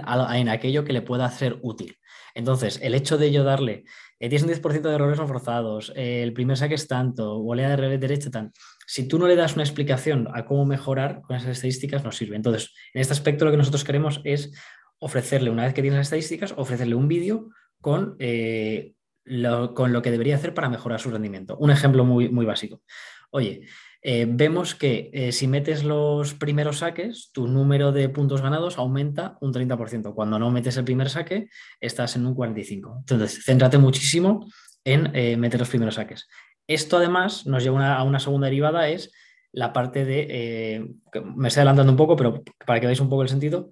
[0.49, 1.97] aquello que le pueda hacer útil.
[2.35, 3.85] Entonces, el hecho de yo darle,
[4.19, 7.71] eh, tienes un 10% de errores no forzados, eh, el primer saque es tanto, volea
[7.71, 8.61] de revés derecha tanto.
[8.87, 12.37] Si tú no le das una explicación a cómo mejorar con esas estadísticas, no sirve.
[12.37, 14.53] Entonces, en este aspecto lo que nosotros queremos es
[14.99, 17.49] ofrecerle, una vez que tiene las estadísticas, ofrecerle un vídeo
[17.81, 18.17] con
[19.75, 21.57] con lo que debería hacer para mejorar su rendimiento.
[21.59, 22.83] Un ejemplo muy, muy básico.
[23.31, 23.67] Oye,
[24.03, 29.37] eh, vemos que eh, si metes los primeros saques, tu número de puntos ganados aumenta
[29.41, 30.15] un 30%.
[30.15, 31.49] Cuando no metes el primer saque,
[31.81, 32.99] estás en un 45%.
[33.01, 34.47] Entonces, céntrate muchísimo
[34.85, 36.29] en eh, meter los primeros saques.
[36.67, 39.13] Esto además nos lleva a una segunda derivada, es
[39.53, 40.95] la parte de,
[41.35, 43.71] me estoy adelantando un poco, pero para que veáis un poco el sentido,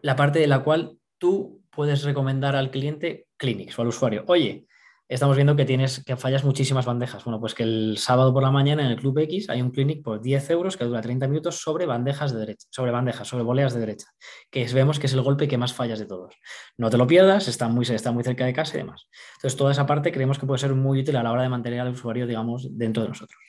[0.00, 4.66] la parte de la cual tú puedes recomendar al cliente Clinics o al usuario, oye,
[5.06, 7.22] estamos viendo que tienes que fallas muchísimas bandejas.
[7.22, 10.02] Bueno, pues que el sábado por la mañana en el Club X hay un clinic
[10.02, 13.74] por 10 euros que dura 30 minutos sobre bandejas de derecha, sobre bandejas, sobre voleas
[13.74, 14.08] de derecha,
[14.50, 16.34] que vemos que es el golpe que más fallas de todos.
[16.76, 19.06] No te lo pierdas, está muy, está muy cerca de casa y demás.
[19.36, 21.78] Entonces, toda esa parte creemos que puede ser muy útil a la hora de mantener
[21.78, 23.40] al usuario, digamos, dentro de nosotros.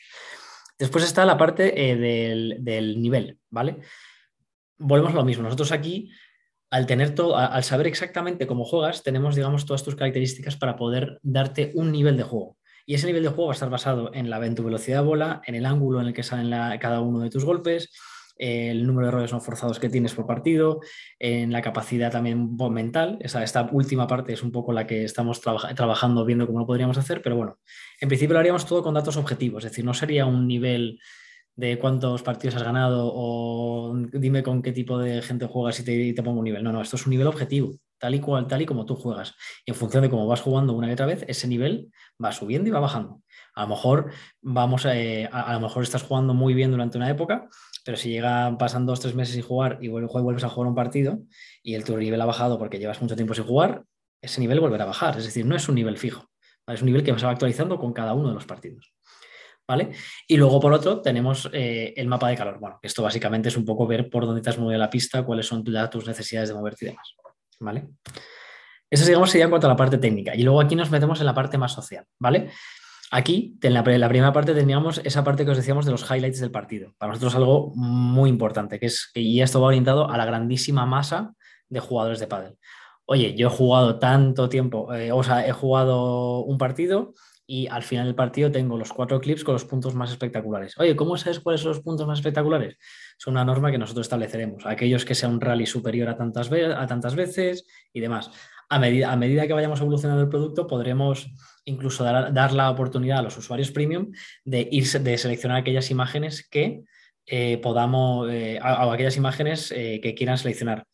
[0.78, 3.80] Después está la parte eh, del, del nivel, ¿vale?
[4.78, 5.42] Volvemos a lo mismo.
[5.42, 6.12] Nosotros aquí
[6.71, 11.19] al tener todo, al saber exactamente cómo juegas, tenemos, digamos, todas tus características para poder
[11.23, 12.58] darte un nivel de juego.
[12.86, 15.41] Y ese nivel de juego va a estar basado en, la, tu velocidad de bola,
[15.45, 17.91] en el ángulo en el que salen cada uno de tus golpes,
[18.39, 20.79] el número de errores no forzados que tienes por partido,
[21.19, 23.17] en la capacidad también mental.
[23.19, 26.97] Esa, esta última parte es un poco la que estamos trabajando, viendo cómo lo podríamos
[26.97, 27.60] hacer, pero bueno,
[27.99, 30.99] en principio lo haríamos todo con datos objetivos, es decir, no sería un nivel
[31.60, 36.24] de cuántos partidos has ganado o dime con qué tipo de gente juegas y te,
[36.24, 36.63] pongo un nivel.
[36.63, 39.36] No, no, esto es un nivel objetivo, tal y cual, tal y como tú juegas.
[39.65, 41.91] Y en función de cómo vas jugando una y otra vez, ese nivel
[42.24, 43.22] va subiendo y va bajando.
[43.56, 44.10] A lo mejor
[44.41, 47.50] vamos eh, a, lo mejor estás jugando muy bien durante una época,
[47.84, 51.19] pero si llegan, pasan dos, tres meses sin jugar y vuelves a jugar un partido
[51.62, 53.84] y el tu nivel ha bajado porque llevas mucho tiempo sin jugar,
[54.22, 55.17] ese nivel volverá a bajar.
[55.17, 56.30] Es decir, no es un nivel fijo,
[56.67, 58.93] es un nivel que se va actualizando con cada uno de los partidos.
[59.69, 59.91] ¿Vale?
[60.27, 62.58] Y luego, por otro, tenemos eh, el mapa de calor.
[62.60, 65.45] Bueno, esto básicamente es un poco ver por dónde te has movido la pista, cuáles
[65.45, 67.13] son tus necesidades de moverte y demás,
[67.60, 67.88] ¿vale?
[68.89, 70.36] Eso, digamos, sería en cuanto a la parte técnica.
[70.36, 72.49] Y luego aquí nos metemos en la parte más social, ¿vale?
[73.12, 76.49] Aquí, en la, primera parte, teníamos esa parte que os decíamos de los highlights del
[76.49, 76.95] partido.
[76.97, 81.36] Para nosotros algo muy importante, que es, y esto va orientado a la grandísima masa
[81.69, 82.58] de jugadores de pádel.
[83.05, 87.13] Oye, yo he jugado tanto tiempo, eh, o sea, he jugado un partido
[87.51, 90.77] y al final del partido tengo los cuatro clips con los puntos más espectaculares.
[90.77, 92.77] Oye, ¿cómo sabes cuáles son los puntos más espectaculares?
[93.17, 94.67] Es una norma que nosotros estableceremos.
[94.67, 98.29] Aquellos que sea un rally superior a tantas, veces y demás.
[98.69, 101.27] A medida, que vayamos evolucionando el producto, podremos
[101.65, 104.12] incluso dar, la oportunidad a los usuarios premium
[104.45, 106.83] de, ir, de seleccionar aquellas imágenes que
[107.25, 110.85] eh, podamos, eh, o aquellas imágenes eh, que quieran seleccionar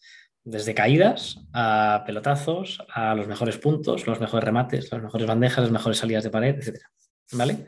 [0.45, 5.71] desde caídas a pelotazos, a los mejores puntos, los mejores remates, las mejores bandejas, las
[5.71, 6.79] mejores salidas de pared, etc.
[7.33, 7.65] ¿Vale?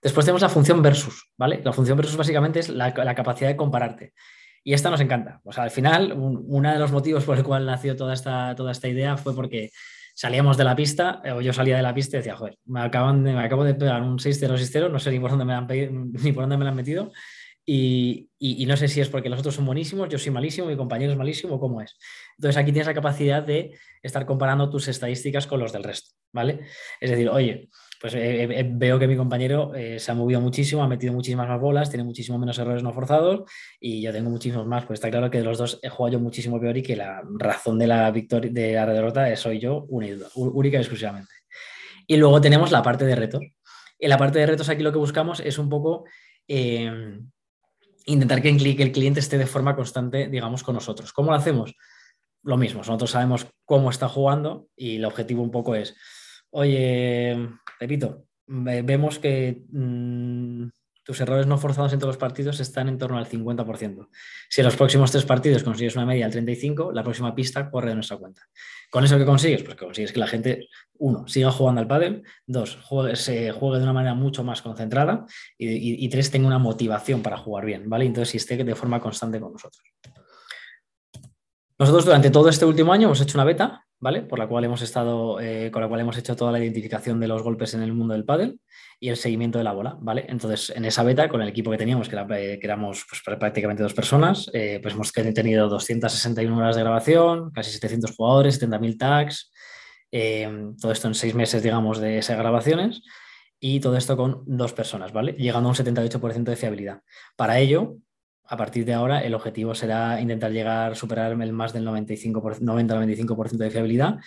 [0.00, 1.60] Después tenemos la función versus, ¿vale?
[1.64, 4.14] La función versus básicamente es la, capacidad de compararte.
[4.62, 5.40] Y esta nos encanta.
[5.44, 8.70] O sea, al final, uno de los motivos por el cual nació toda esta, toda
[8.70, 9.70] esta idea fue porque
[10.14, 13.24] salíamos de la pista, o yo salía de la pista y decía, joder, me, acaban
[13.24, 15.66] de, me acabo de pegar un 6-0-6-0, no sé ni por dónde me han,
[16.22, 17.10] ni por dónde me lo han metido.
[17.64, 18.28] Y,
[18.66, 21.18] no sé si es porque los otros son buenísimos, yo soy malísimo, mi compañero es
[21.18, 21.96] malísimo, ¿cómo es?
[22.36, 26.60] Entonces aquí tienes la capacidad de estar comparando tus estadísticas con los del resto, ¿vale?
[27.00, 27.68] Es decir, oye,
[28.00, 31.46] pues eh, eh, veo que mi compañero eh, se ha movido muchísimo, ha metido muchísimas
[31.46, 33.48] más bolas, tiene muchísimo menos errores no forzados
[33.78, 34.84] y yo tengo muchísimos más.
[34.86, 37.22] Pues está claro que de los dos he jugado yo muchísimo peor y que la
[37.38, 41.32] razón de la victoria, de la derrota soy yo única y exclusivamente.
[42.08, 43.42] Y luego tenemos la parte de retos.
[44.00, 46.04] En la parte de retos aquí lo que buscamos es un poco
[48.06, 51.12] intentar que el cliente esté de forma constante, digamos, con nosotros.
[51.12, 51.74] ¿Cómo lo hacemos?
[52.42, 55.94] Lo mismo, nosotros sabemos cómo está jugando y el objetivo un poco es
[56.54, 57.48] Oye,
[57.80, 60.66] repito, vemos que mm,
[61.04, 64.08] tus errores no forzados en todos los partidos están en torno al 50%.
[64.48, 67.88] Si en los próximos tres partidos consigues una media del 35%, la próxima pista corre
[67.90, 68.42] de nuestra cuenta.
[68.90, 69.62] ¿Con eso qué consigues?
[69.62, 72.78] Pues que consigues que la gente, uno, siga jugando al pádel, dos,
[73.14, 75.24] se juegue de una manera mucho más concentrada
[75.58, 78.04] y, y tres, tenga una motivación para jugar bien, ¿vale?
[78.04, 79.82] Entonces, si esté de forma constante con nosotros.
[81.78, 84.22] Nosotros durante todo este último año hemos hecho una beta ¿vale?
[84.22, 87.28] Por la cual hemos estado, eh, con la cual hemos hecho toda la identificación de
[87.28, 88.58] los golpes en el mundo del pádel
[88.98, 90.26] y el seguimiento de la bola, ¿vale?
[90.28, 93.94] Entonces, en esa beta, con el equipo que teníamos, que, eh, éramos pues, prácticamente dos
[93.94, 99.52] personas, eh, pues hemos tenido 261 horas de grabación, casi 700 jugadores, 70.000 tags,
[100.80, 103.02] todo esto en seis meses, digamos, de esas grabaciones
[103.60, 105.32] y todo esto con dos personas, ¿vale?
[105.38, 107.02] Llegando a un 78% de fiabilidad.
[107.36, 107.94] Para ello,
[108.44, 113.70] a partir de ahora el objetivo será intentar llegar superar el más del 90-95% de
[113.70, 114.18] fiabilidad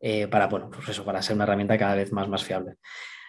[0.00, 2.74] eh, para, bueno, pues eso, para ser una herramienta cada vez más, más fiable.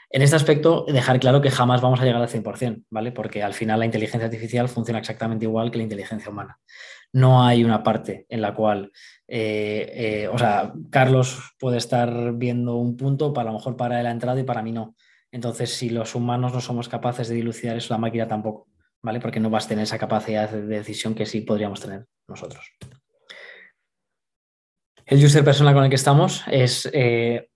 [0.10, 3.12] En este aspecto, dejar claro que jamás vamos a llegar al 100%, ¿vale?
[3.12, 6.60] Porque al final la inteligencia artificial funciona exactamente igual que la inteligencia humana.
[7.12, 8.91] No hay una parte en la cual,
[9.27, 14.12] eh, eh, o sea, Carlos puede estar viendo un punto, para lo mejor para la
[14.12, 14.95] entrada y para mí no.
[15.31, 18.67] Entonces, si los humanos no somos capaces de dilucidar eso, la máquina tampoco.
[19.05, 19.19] ¿Vale?
[19.19, 22.71] Porque no vas a tener esa capacidad de decisión que sí podríamos tener nosotros.
[25.05, 27.47] El user persona con el que estamos es, eh,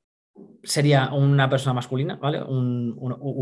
[0.64, 2.44] sería una persona masculina, ¿vale?
[2.44, 2.96] Un,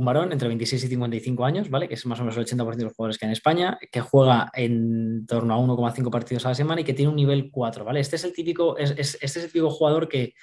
[0.05, 1.89] varón entre 26 y 55 años, ¿vale?
[1.89, 3.99] Que es más o menos el 80% de los jugadores que hay en España, que
[3.99, 7.83] juega en torno a 1,5 partidos a la semana y que tiene un nivel 4,
[7.83, 7.99] ¿vale?
[7.99, 10.33] Este es el típico, este es el típico jugador que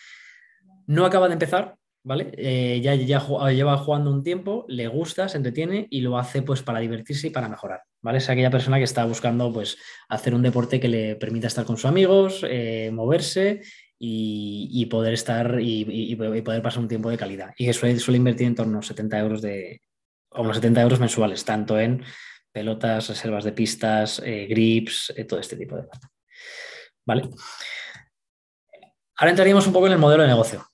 [0.87, 2.33] no acaba de empezar, ¿vale?
[2.37, 6.79] Eh, ya, lleva jugando un tiempo, le gusta, se entretiene y lo hace pues para
[6.79, 8.19] divertirse y para mejorar, ¿vale?
[8.19, 11.77] Es aquella persona que está buscando pues hacer un deporte que le permita estar con
[11.77, 13.63] sus amigos, eh, moverse
[13.99, 17.55] y, poder estar y, poder pasar un tiempo de calidad.
[17.57, 19.81] Y que suele, invertir en torno a 70 euros de,
[20.33, 22.05] unos 70 euros mensuales, tanto en
[22.53, 26.11] pelotas, reservas de pistas, eh, grips, todo este tipo de cosas.
[27.07, 27.31] ¿Vale?
[29.17, 30.67] Ahora entraríamos un poco en el modelo de negocio.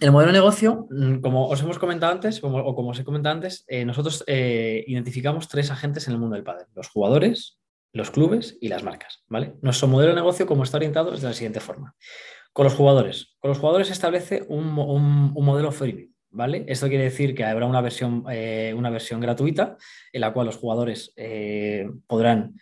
[0.00, 3.34] El modelo de negocio, mm, como os hemos comentado antes, o como os he comentado
[3.34, 7.58] antes, eh, nosotros eh, identificamos tres agentes en el mundo del pádel: los jugadores,
[7.92, 9.24] los clubes y las marcas.
[9.62, 11.94] Nuestro modelo de negocio, como está orientado, es de la siguiente forma.
[12.52, 13.36] Con los jugadores.
[13.38, 16.12] Con los jugadores se establece un, modelo freemium.
[16.30, 16.64] ¿Vale?
[16.66, 19.76] Esto quiere decir que habrá una versión, eh, una versión gratuita
[20.12, 21.14] en la cual los jugadores
[22.08, 22.56] podrán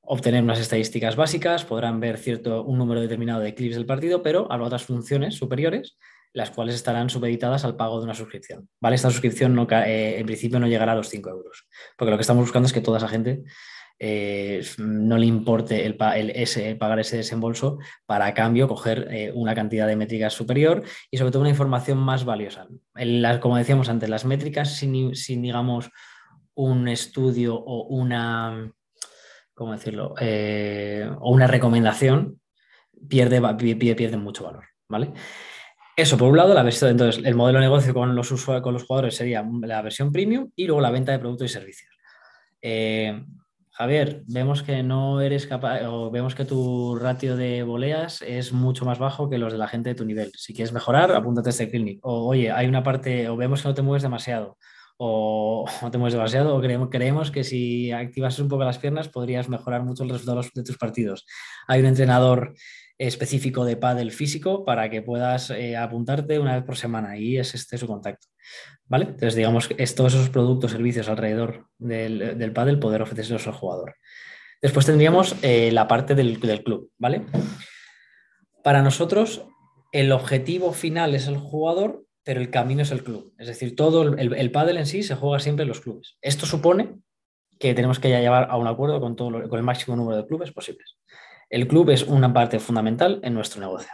[0.00, 4.50] obtener unas estadísticas básicas, podrán ver cierto, un número determinado de clips del partido, pero
[4.50, 5.98] habrá otras funciones superiores
[6.36, 8.68] las cuales estarán supeditadas al pago de una suscripción.
[8.78, 8.96] ¿vale?
[8.96, 11.66] Esta suscripción eh, en principio no llegará a los 5 euros,
[11.96, 13.42] porque lo que estamos buscando es que toda esa gente
[13.98, 15.96] eh, no le importe el,
[16.34, 21.16] ese, pagar ese desembolso para a cambio coger eh, una cantidad de métricas superior y
[21.16, 22.68] sobre todo una información más valiosa.
[23.40, 25.88] como decíamos antes, las métricas sin, digamos,
[26.52, 28.70] un estudio o una,
[29.54, 30.14] ¿cómo decirlo?
[31.18, 32.42] o una recomendación,
[33.08, 33.40] pierde,
[33.96, 34.64] pierde mucho valor.
[34.86, 35.14] ¿vale?
[35.96, 38.84] Eso, por un lado, la versión, entonces, el modelo de negocio con los, con los
[38.84, 41.96] jugadores sería la versión premium y luego la venta de productos y servicios.
[42.60, 43.24] Eh,
[43.70, 48.84] Javier, vemos que no eres capaz, o vemos que tu ratio de voleas es mucho
[48.84, 50.32] más bajo que los de la gente de tu nivel.
[50.34, 52.00] Si quieres mejorar, apúntate a este clinic.
[52.02, 54.58] O oye, hay una parte, o vemos que no te mueves demasiado,
[54.98, 59.08] o no te mueves demasiado, o creemos, creemos que si activas un poco las piernas
[59.08, 61.26] podrías mejorar mucho el resultado de tus partidos.
[61.68, 62.54] Hay un entrenador
[62.98, 67.54] específico de pádel físico para que puedas eh, apuntarte una vez por semana y es
[67.54, 68.28] este su contacto.
[68.86, 69.06] ¿Vale?
[69.06, 73.96] Entonces, digamos, que todos esos productos, servicios alrededor del, del pádel, poder ofrecerlos al jugador.
[74.62, 77.22] Después tendríamos eh, la parte del, club, ¿vale?
[78.62, 79.46] Para nosotros,
[79.92, 83.34] el objetivo final es el jugador, pero el camino es el club.
[83.38, 86.16] Es decir, todo el, el pádel en sí se juega siempre en los clubes.
[86.22, 86.96] Esto supone
[87.58, 90.26] que tenemos que ya llevar a un acuerdo con, todo con el máximo número de
[90.26, 90.96] clubes posibles.
[91.48, 93.90] El club es una parte fundamental en nuestro negocio.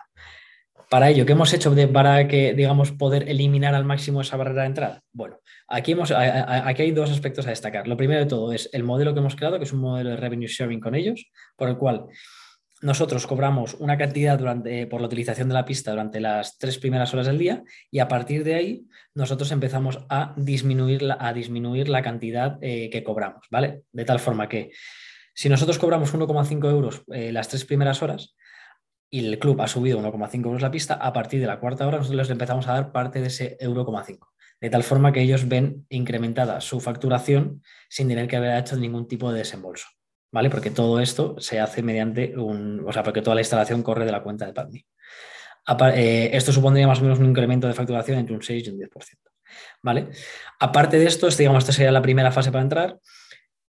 [0.88, 4.68] Para ello, ¿qué hemos hecho para que, digamos, poder eliminar al máximo esa barrera de
[4.68, 5.02] entrada?
[5.10, 7.88] Bueno, aquí, hemos, aquí hay dos aspectos a destacar.
[7.88, 10.16] Lo primero de todo es el modelo que hemos creado, que es un modelo de
[10.16, 12.08] revenue sharing con ellos, por el cual
[12.82, 17.14] nosotros cobramos una cantidad durante, por la utilización de la pista durante las tres primeras
[17.14, 21.88] horas del día y a partir de ahí nosotros empezamos a disminuir la, a disminuir
[21.88, 23.84] la cantidad eh, que cobramos, ¿vale?
[23.92, 24.72] De tal forma que
[25.34, 28.34] si nosotros cobramos 1,5 euros eh, las tres primeras horas
[29.10, 31.98] y el club ha subido 1,5 euros la pista, a partir de la cuarta hora
[31.98, 33.86] nosotros les empezamos a dar parte de ese euro,
[34.60, 39.08] de tal forma que ellos ven incrementada su facturación sin tener que haber hecho ningún
[39.08, 39.88] tipo de desembolso.
[40.30, 40.48] ¿Vale?
[40.48, 44.12] Porque todo esto se hace mediante un, o sea, porque toda la instalación corre de
[44.12, 44.86] la cuenta de PadMe.
[45.94, 48.78] Eh, esto supondría más o menos un incremento de facturación entre un 6 y un
[48.78, 48.88] 10%.
[49.82, 50.08] ¿Vale?
[50.58, 52.98] Aparte de esto, este, digamos, esta sería la primera fase para entrar.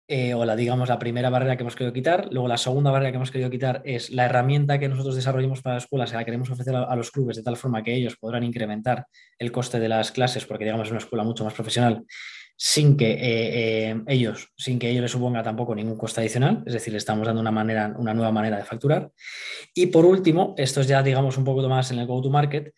[0.06, 2.28] Eh, o la, digamos, la primera barrera que hemos querido quitar.
[2.30, 5.76] Luego, la segunda barrera que hemos querido quitar es la herramienta que nosotros desarrollamos para
[5.76, 8.44] la escuela, se la queremos ofrecer a, los clubes de tal forma que ellos podrán
[8.44, 9.08] incrementar
[9.40, 12.04] el coste de las clases, porque digamos es una escuela mucho más profesional,
[12.58, 16.74] sin que eh, eh, ellos, sin que ello les suponga tampoco ningún coste adicional, es
[16.74, 19.10] decir, le estamos dando una manera, una nueva manera de facturar.
[19.74, 22.74] Y por último, esto es ya, digamos, un poco más en el go-to-market,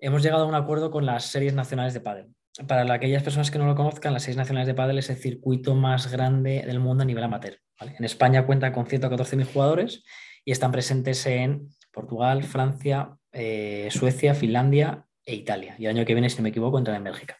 [0.00, 2.34] hemos llegado a un acuerdo con las series nacionales de pádel
[2.66, 5.74] para aquellas personas que no lo conozcan, las seis nacionales de pádel es el circuito
[5.74, 7.58] más grande del mundo a nivel amateur.
[7.80, 10.04] En España cuenta con 114.000 jugadores
[10.44, 15.74] y están presentes en Portugal, Francia, eh, Suecia, Finlandia e Italia.
[15.78, 17.38] Y el año que viene, si no me equivoco, entran en Bélgica.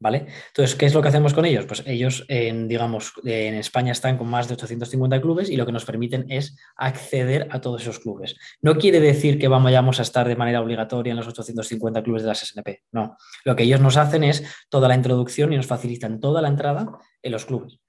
[0.00, 0.26] ¿Vale?
[0.48, 1.66] Entonces, ¿qué es lo que hacemos con ellos?
[1.66, 5.84] Pues ellos, digamos, en España están con más de 850 clubes y lo que nos
[5.84, 8.36] permiten es acceder a todos esos clubes.
[8.62, 12.28] No quiere decir que vayamos a estar de manera obligatoria en los 850 clubes de
[12.28, 13.16] las SNP, no.
[13.44, 16.86] Lo que ellos nos hacen es toda la introducción y nos facilitan toda la entrada
[17.22, 17.80] en los clubes.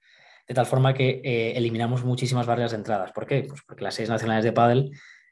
[0.48, 3.12] De tal forma que eh, eliminamos muchísimas barreras de entradas.
[3.12, 3.44] ¿Por qué?
[3.44, 4.90] Pues porque las seis nacionales de pádel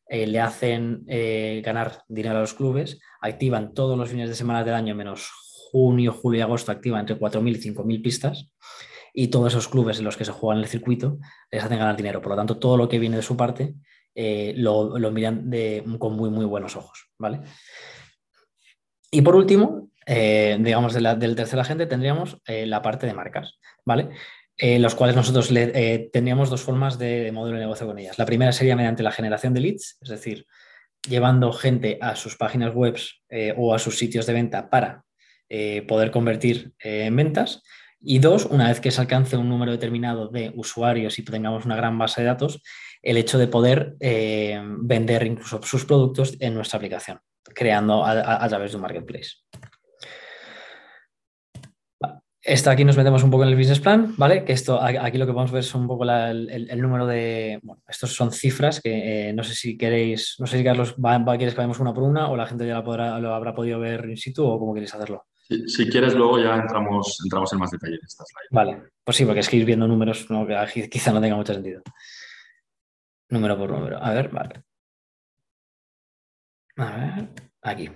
[0.08, 4.62] eh, le hacen eh, ganar dinero a los clubes, activan todos los fines de semana
[4.62, 5.28] del año menos
[5.70, 8.50] junio, julio y agosto activa entre 4.000 y 5.000 pistas
[9.12, 11.18] y todos esos clubes en los que se juegan el circuito
[11.50, 12.20] les hacen ganar dinero.
[12.20, 13.74] Por lo tanto, todo lo que viene de su parte
[14.14, 15.50] eh, lo, miran
[15.98, 17.10] con muy, muy buenos ojos.
[17.18, 17.40] ¿vale?
[19.10, 24.10] Y por último, eh, digamos, del tercer agente tendríamos eh, la parte de marcas, ¿vale?
[24.60, 25.48] los cuales nosotros
[26.12, 28.18] tendríamos dos formas de, modelo de negocio con ellas.
[28.18, 30.46] La primera sería mediante la generación de leads, es decir,
[31.08, 32.96] llevando gente a sus páginas web
[33.56, 35.04] o a sus sitios de venta para
[35.50, 37.62] eh, poder convertir eh, en ventas.
[38.00, 41.76] Y dos, una vez que se alcance un número determinado de usuarios y tengamos una
[41.76, 42.62] gran base de datos,
[43.02, 48.72] el hecho de poder eh, vender incluso sus productos en nuestra aplicación, creando a, través
[48.72, 49.30] de un marketplace.
[52.40, 54.44] Esto aquí nos metemos un poco en el business plan, ¿vale?
[54.44, 57.58] Que esto aquí lo que a ver es un poco el, número de.
[57.62, 61.52] Bueno, estos son cifras que no sé si queréis, no sé si Carlos va, quieres
[61.52, 64.16] que vayamos una por una o la gente ya podrá, lo habrá podido ver in
[64.16, 65.26] situ o cómo queréis hacerlo.
[65.48, 68.48] Si, quieres, luego ya entramos, entramos en más detalle en esta slide.
[68.50, 70.26] Vale, pues sí, porque es que ir viendo números
[70.90, 71.82] quizá no tenga mucho sentido.
[73.30, 74.02] Número por número.
[74.02, 74.62] A ver, vale.
[76.76, 77.28] A ver,
[77.62, 77.90] aquí.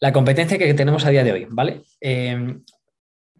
[0.00, 1.84] La competencia que tenemos a día de hoy, ¿vale?
[2.00, 2.58] Eh,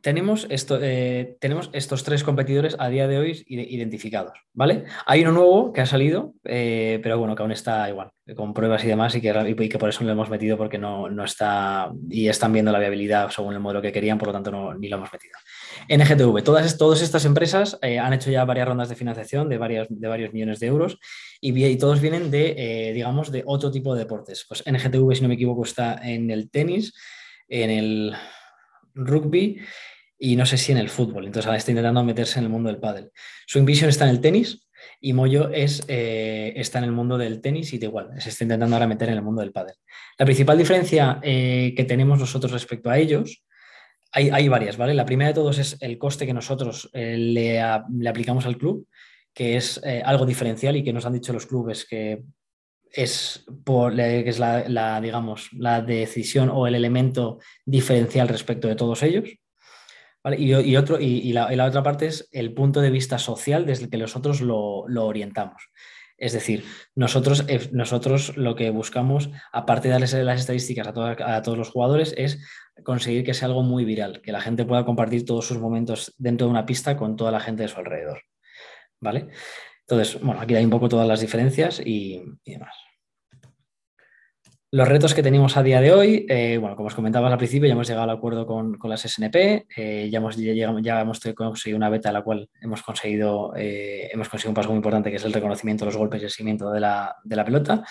[0.02, 4.84] tenemos, esto, eh, tenemos estos tres competidores a día de hoy identificados, ¿vale?
[5.06, 8.84] Hay uno nuevo que ha salido, eh, pero bueno, que aún está igual, con pruebas
[8.84, 12.72] y demás, y que, por eso lo hemos metido porque no, está, y están viendo
[12.72, 15.34] la viabilidad según el modelo que querían, por lo tanto no, ni lo hemos metido.
[15.88, 19.86] NGTV, todas, todas estas empresas eh, han hecho ya varias rondas de financiación de, varias,
[19.88, 20.98] de varios millones de euros
[21.40, 24.44] y, y todos vienen de, digamos, de otro tipo de deportes.
[24.48, 26.92] Pues NGTV, si no me equivoco, está en el tenis,
[27.48, 28.16] en el
[28.94, 29.60] rugby
[30.24, 31.26] y no sé si en el fútbol.
[31.26, 33.10] Entonces ahora está intentando meterse en el mundo del pádel.
[33.44, 34.68] Swing Vision está en el tenis
[35.00, 38.44] y Moyo es, eh, está en el mundo del tenis y de igual, se está
[38.44, 39.74] intentando ahora meter en el mundo del pádel.
[40.16, 43.44] La principal diferencia eh, que tenemos nosotros respecto a ellos,
[44.12, 44.94] hay, varias, ¿vale?
[44.94, 48.86] La primera de todos es el coste que nosotros eh, le, aplicamos al club,
[49.34, 52.22] que es algo diferencial y que nos han dicho los clubes que
[52.92, 59.02] es, por, que es la, digamos, la decisión o el elemento diferencial respecto de todos
[59.02, 59.24] ellos.
[60.24, 63.98] Y, otro, y, la, otra parte es el punto de vista social desde el que
[63.98, 65.70] nosotros lo, orientamos.
[66.16, 66.64] Es decir,
[66.94, 71.70] nosotros, eh, nosotros lo que buscamos, aparte de darles las estadísticas a, a todos los
[71.70, 72.38] jugadores, es
[72.84, 76.46] conseguir que sea algo muy viral, que la gente pueda compartir todos sus momentos dentro
[76.46, 78.22] de una pista con toda la gente de su alrededor.
[79.00, 79.28] ¿Vale?
[79.80, 82.76] Entonces, bueno, aquí hay un poco todas las diferencias y demás.
[84.74, 87.66] Los retos que tenemos a día de hoy, eh, bueno, como os comentaba al principio,
[87.68, 91.90] ya hemos llegado al acuerdo con, las SNP, eh, ya, hemos, ya, hemos conseguido una
[91.90, 95.24] beta en la cual hemos conseguido, eh, hemos conseguido un paso muy importante que es
[95.26, 97.14] el reconocimiento de los golpes y el seguimiento de la,
[97.44, 97.84] pelota.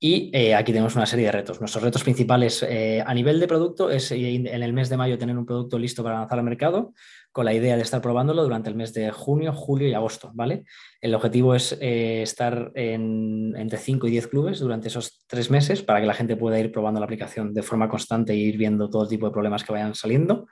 [0.00, 1.60] Y aquí tenemos una serie de retos.
[1.60, 5.46] Nuestros retos principales a nivel de producto es en el mes de mayo tener un
[5.46, 6.92] producto listo para lanzar al mercado
[7.32, 10.30] con la idea de estar probándolo durante el mes de junio, julio y agosto.
[10.34, 10.64] ¿vale?
[11.00, 16.00] El objetivo es estar en, entre 5 y 10 clubes durante esos tres meses para
[16.00, 19.08] que la gente pueda ir probando la aplicación de forma constante e ir viendo todo
[19.08, 20.46] tipo de problemas que vayan saliendo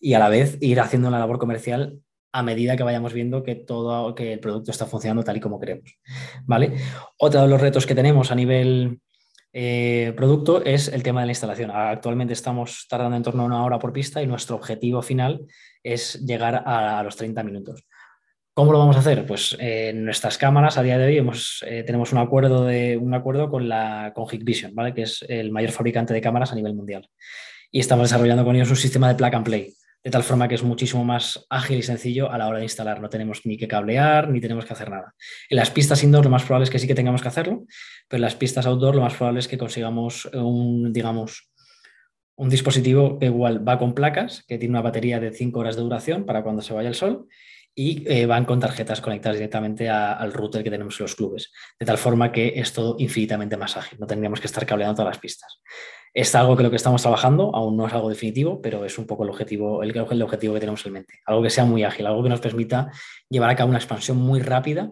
[0.00, 2.00] y a la vez ir haciendo una labor comercial
[2.32, 5.58] a medida que vayamos viendo que todo que el producto está funcionando tal y como
[5.58, 5.98] queremos.
[6.44, 6.76] ¿vale?
[7.18, 9.00] Otro de los retos que tenemos a nivel
[9.58, 11.70] eh, producto es el tema de la instalación.
[11.70, 15.46] Actualmente estamos tardando en torno a una hora por pista y nuestro objetivo final
[15.82, 17.86] es llegar a, los 30 minutos.
[18.52, 19.24] ¿Cómo lo vamos a hacer?
[19.24, 23.14] Pues eh, nuestras cámaras a día de hoy hemos, eh, tenemos un acuerdo, de, un
[23.14, 24.92] acuerdo con, la, con Hikvision, ¿vale?
[24.92, 27.08] que es el mayor fabricante de cámaras a nivel mundial.
[27.70, 29.72] Y estamos desarrollando con ellos un sistema de plug and play
[30.06, 33.00] de tal forma que es muchísimo más ágil y sencillo a la hora de instalar.
[33.00, 35.16] No tenemos ni que cablear ni tenemos que hacer nada.
[35.50, 37.64] En las pistas indoor lo más probable es que sí que tengamos que hacerlo,
[38.06, 41.50] pero en las pistas outdoor lo más probable es que consigamos un, digamos,
[42.36, 45.82] un dispositivo que igual va con placas, que tiene una batería de 5 horas de
[45.82, 47.26] duración para cuando se vaya el sol
[47.74, 51.84] y eh, van con tarjetas conectadas directamente al router que tenemos en los clubes, de
[51.84, 53.98] tal forma que es todo infinitamente más ágil.
[53.98, 55.60] No tendríamos que estar cableando todas las pistas.
[56.14, 59.06] Es algo que lo que estamos trabajando, aún no es algo definitivo, pero es un
[59.06, 61.14] poco el objetivo, el, el objetivo que tenemos en mente.
[61.26, 62.90] Algo que sea muy ágil, algo que nos permita
[63.28, 64.90] llevar a cabo una expansión muy rápida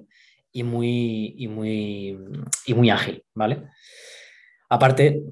[0.52, 2.18] y muy, y muy,
[2.66, 3.64] y muy ágil, ¿vale?
[4.68, 5.22] Aparte,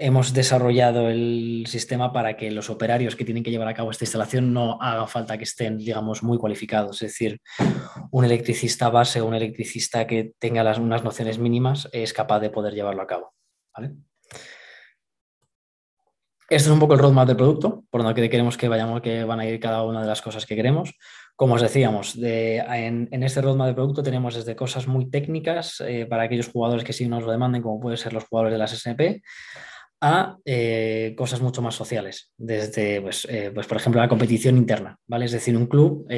[0.00, 4.04] hemos desarrollado el sistema para que los operarios que tienen que llevar a cabo esta
[4.04, 7.02] instalación no haga falta que estén, digamos, muy cualificados.
[7.02, 7.40] Es decir,
[8.10, 12.50] un electricista base o un electricista que tenga las, unas nociones mínimas es capaz de
[12.50, 13.34] poder llevarlo a cabo.
[13.76, 13.94] ¿vale?
[16.50, 19.38] Este es un poco el roadmap del producto, por donde queremos que vayamos, que van
[19.38, 20.92] a ir cada una de las cosas que queremos.
[21.36, 26.24] Como os decíamos, en, este roadmap de producto tenemos desde cosas muy técnicas eh, para
[26.24, 29.22] aquellos jugadores que sí nos lo demanden, como pueden ser los jugadores de las SNP,
[30.00, 34.98] a eh, cosas mucho más sociales, desde, pues, eh, pues, por ejemplo, la competición interna,
[35.06, 35.26] ¿vale?
[35.26, 36.08] Es decir, un club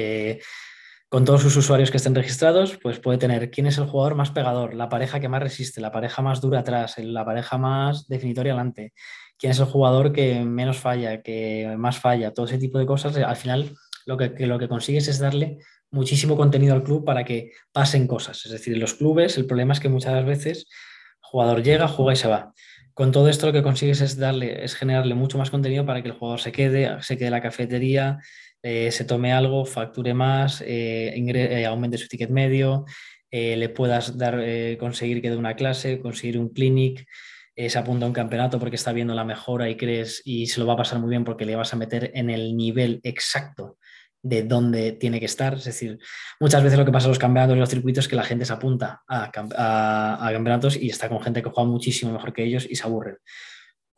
[1.10, 4.30] con todos sus usuarios que estén registrados, pues puede tener quién es el jugador más
[4.30, 8.54] pegador, la pareja que más resiste, la pareja más dura atrás, la pareja más definitoria
[8.54, 8.94] adelante,
[9.42, 13.16] quién es el jugador que menos falla, que más falla, todo ese tipo de cosas,
[13.16, 13.74] al final
[14.06, 15.58] lo que, lo que consigues es darle
[15.90, 18.46] muchísimo contenido al club para que pasen cosas.
[18.46, 22.12] Es decir, en los clubes el problema es que muchas veces el jugador llega, juega
[22.12, 22.54] y se va.
[22.94, 26.10] Con todo esto lo que consigues es darle, es generarle mucho más contenido para que
[26.10, 28.20] el jugador se quede, se quede en la cafetería,
[28.62, 32.84] eh, se tome algo, facture más, eh, eh, aumente su ticket medio,
[33.32, 34.40] le puedas dar,
[34.78, 37.08] conseguir que dé una clase, conseguir un clinic,
[37.54, 40.60] eh, se apunta a un campeonato porque está viendo la mejora y crees y se
[40.60, 43.78] lo va a pasar muy bien porque le vas a meter en el nivel exacto
[44.22, 45.54] de dónde tiene que estar.
[45.54, 45.98] Es decir,
[46.40, 48.44] muchas veces lo que pasa en los campeonatos y los circuitos es que la gente
[48.44, 52.76] se apunta a, campeonatos y está con gente que juega muchísimo mejor que ellos y
[52.76, 53.18] se aburren.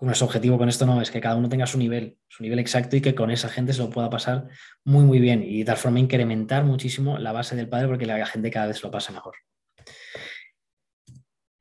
[0.01, 2.97] Nuestro objetivo con esto no es que cada uno tenga su nivel, su nivel exacto
[2.97, 4.49] y que con esa gente se lo pueda pasar
[4.85, 8.27] muy, muy bien y de tal forma incrementar muchísimo la base del padre porque la
[8.27, 9.35] gente cada vez lo pasa mejor.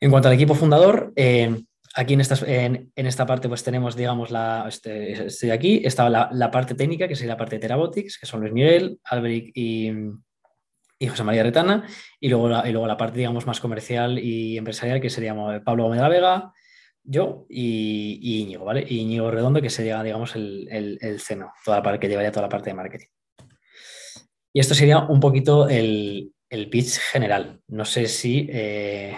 [0.01, 1.63] En cuanto al equipo fundador, eh,
[1.95, 6.51] Aquí en esta, en, esta parte pues tenemos, digamos, la, este, estoy aquí, está la,
[6.51, 9.91] parte técnica, que sería la parte de Terabotics, que son Luis Miguel, Alberic y,
[11.07, 11.85] José María Retana,
[12.19, 15.83] y luego, la, y luego la parte, digamos, más comercial y empresarial, que seríamos Pablo
[15.83, 16.53] Gómez de la Vega,
[17.03, 18.85] yo y, y, Íñigo, ¿vale?
[18.87, 22.43] Y Íñigo Redondo, que sería, digamos, el, el, el CMO, toda la que llevaría toda
[22.43, 23.07] la parte de marketing.
[24.53, 26.31] Y esto sería un poquito el,
[26.71, 27.59] pitch general.
[27.67, 28.47] No sé si...
[28.51, 29.15] Eh,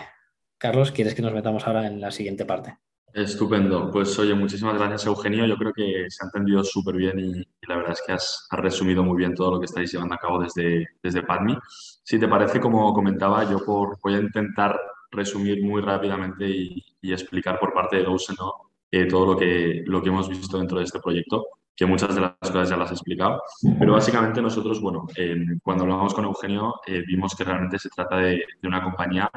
[0.65, 2.79] Carlos, ¿quieres que nos metamos ahora en la siguiente parte?
[3.13, 3.91] Estupendo.
[3.91, 5.45] Pues oye, muchísimas gracias Eugenio.
[5.45, 9.03] Yo creo que se ha entendido súper bien y, la verdad es que has, resumido
[9.03, 11.55] muy bien todo lo que estáis llevando a cabo desde, desde PADMI.
[12.03, 14.75] Si te parece, como comentaba, yo por, voy a intentar
[15.11, 18.35] resumir muy rápidamente y, explicar por parte de Dawson
[18.89, 21.45] eh, todo lo que, lo que hemos visto dentro de este proyecto,
[21.75, 23.43] que muchas de las cosas ya las he explicado.
[23.77, 28.17] Pero básicamente nosotros, bueno, eh, cuando hablamos con Eugenio, eh, vimos que realmente se trata
[28.17, 29.29] de, de una compañía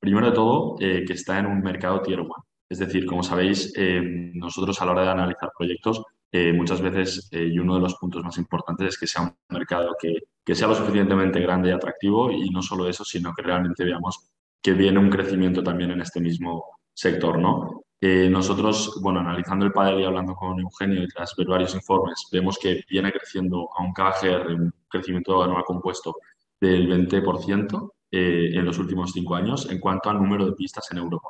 [0.00, 2.30] Primero de todo, eh, que está en un mercado tier one.
[2.68, 7.28] Es decir, como sabéis, eh, nosotros a la hora de analizar proyectos, eh, muchas veces,
[7.32, 10.68] y uno de los puntos más importantes es que sea un mercado que, que, sea
[10.68, 14.30] lo suficientemente grande y atractivo, y no solo eso, sino que realmente veamos
[14.62, 17.82] que viene un crecimiento también en este mismo sector, ¿no?
[18.00, 22.56] nosotros, bueno, analizando el padre y hablando con Eugenio y tras ver varios informes, vemos
[22.56, 26.14] que viene creciendo a un KGR, un crecimiento anual compuesto
[26.60, 30.98] del 20%, eh, en los últimos cinco años en cuanto al número de pistas en
[30.98, 31.28] Europa.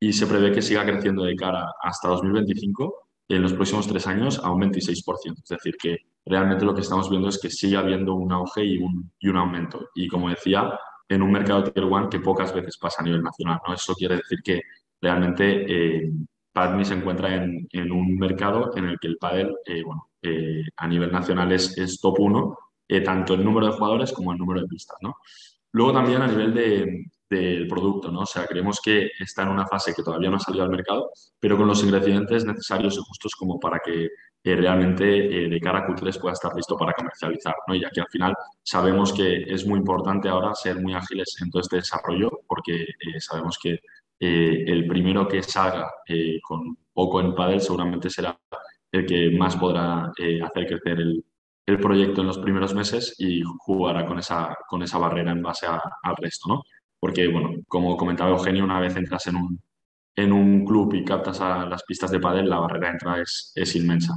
[0.00, 4.38] Y se prevé que siga creciendo de cara hasta 2025, en los próximos tres años,
[4.38, 5.42] a un 26%.
[5.42, 8.78] Es decir, que realmente lo que estamos viendo es que sigue habiendo un auge y
[8.78, 9.88] un, y un aumento.
[9.94, 10.78] Y como decía,
[11.08, 13.58] en un mercado tier one que pocas veces pasa a nivel nacional.
[13.66, 13.74] ¿no?
[13.74, 14.60] Eso quiere decir que
[15.00, 16.10] realmente eh,
[16.52, 20.88] Padmi se encuentra en, un mercado en el que el pádel, eh, bueno, eh, a
[20.88, 22.58] nivel nacional es, es top 1,
[23.04, 25.16] tanto el número de jugadores como el número de pistas, ¿no?
[25.72, 28.20] Luego también a nivel de, del producto, ¿no?
[28.20, 31.10] O sea, creemos que está en una fase que todavía no ha salido al mercado,
[31.38, 34.08] pero con los ingredientes necesarios y justos como para que
[34.44, 37.74] realmente de cara a Q3 pueda estar listo para comercializar, ¿no?
[37.74, 41.60] Y aquí al final sabemos que es muy importante ahora ser muy ágiles en todo
[41.60, 42.86] este desarrollo porque
[43.18, 43.78] sabemos que
[44.20, 48.36] eh, el primero que salga eh, con poco en Padel seguramente será
[48.90, 51.24] el que más podrá eh, hacer crecer el,
[51.68, 55.66] el, proyecto en los primeros meses y jugará con esa, con esa barrera en base
[55.66, 56.62] al resto, ¿no?
[57.00, 59.60] Porque, bueno, como comentaba Eugenio, una vez entras en un,
[60.16, 63.52] en un club y captas a las pistas de Padel, la barrera de entrada es,
[63.54, 64.14] es inmensa.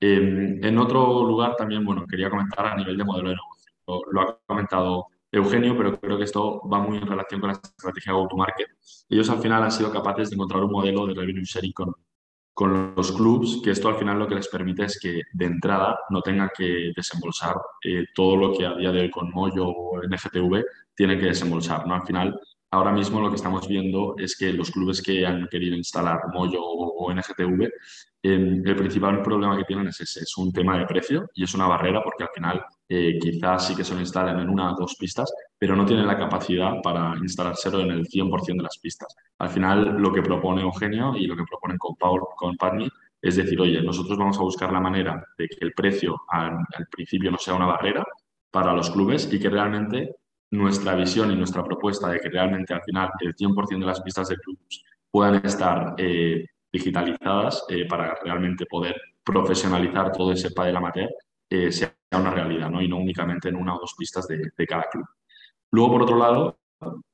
[0.00, 4.12] en otro lugar también, bueno, quería comentar a nivel de modelo de negocio.
[4.12, 8.12] lo ha comentado Eugenio, pero creo que esto va muy en relación con la estrategia
[8.12, 8.68] go-to-market.
[9.08, 11.92] Ellos al final han sido capaces de encontrar un modelo de revenue sharing con,
[12.54, 15.98] con los clubs, que esto al final lo que les permite es que de entrada
[16.10, 20.00] no tengan que desembolsar eh, todo lo que a día de hoy con Moyo o
[20.00, 21.84] NGTV tienen que desembolsar.
[21.84, 21.96] ¿no?
[21.96, 22.40] Al final,
[22.70, 26.62] ahora mismo lo que estamos viendo es que los clubes que han querido instalar Moyo
[26.62, 27.70] o, NGTV,
[28.26, 31.54] eh, el principal problema que tienen es ese, es un tema de precio y es
[31.54, 34.76] una barrera porque al final eh, quizás sí que se lo instalen en una o
[34.78, 39.14] dos pistas, pero no tienen la capacidad para instalárselo en el 100% de las pistas.
[39.38, 42.88] Al final, lo que propone Eugenio y lo que proponen con, Power, con Padme
[43.20, 46.56] es decir, oye, nosotros vamos a buscar la manera de que el precio al,
[46.90, 48.06] principio no sea una barrera
[48.50, 50.16] para los clubes y que realmente
[50.50, 54.28] nuestra visión y nuestra propuesta de que realmente al final el 100% de las pistas
[54.28, 61.08] de clubes puedan estar eh, digitalizadas eh, para realmente poder profesionalizar todo ese padel amateur
[61.48, 62.82] eh, sea una realidad, ¿no?
[62.82, 65.06] Y no únicamente en una o dos pistas de, cada club.
[65.70, 66.58] Luego, por otro lado,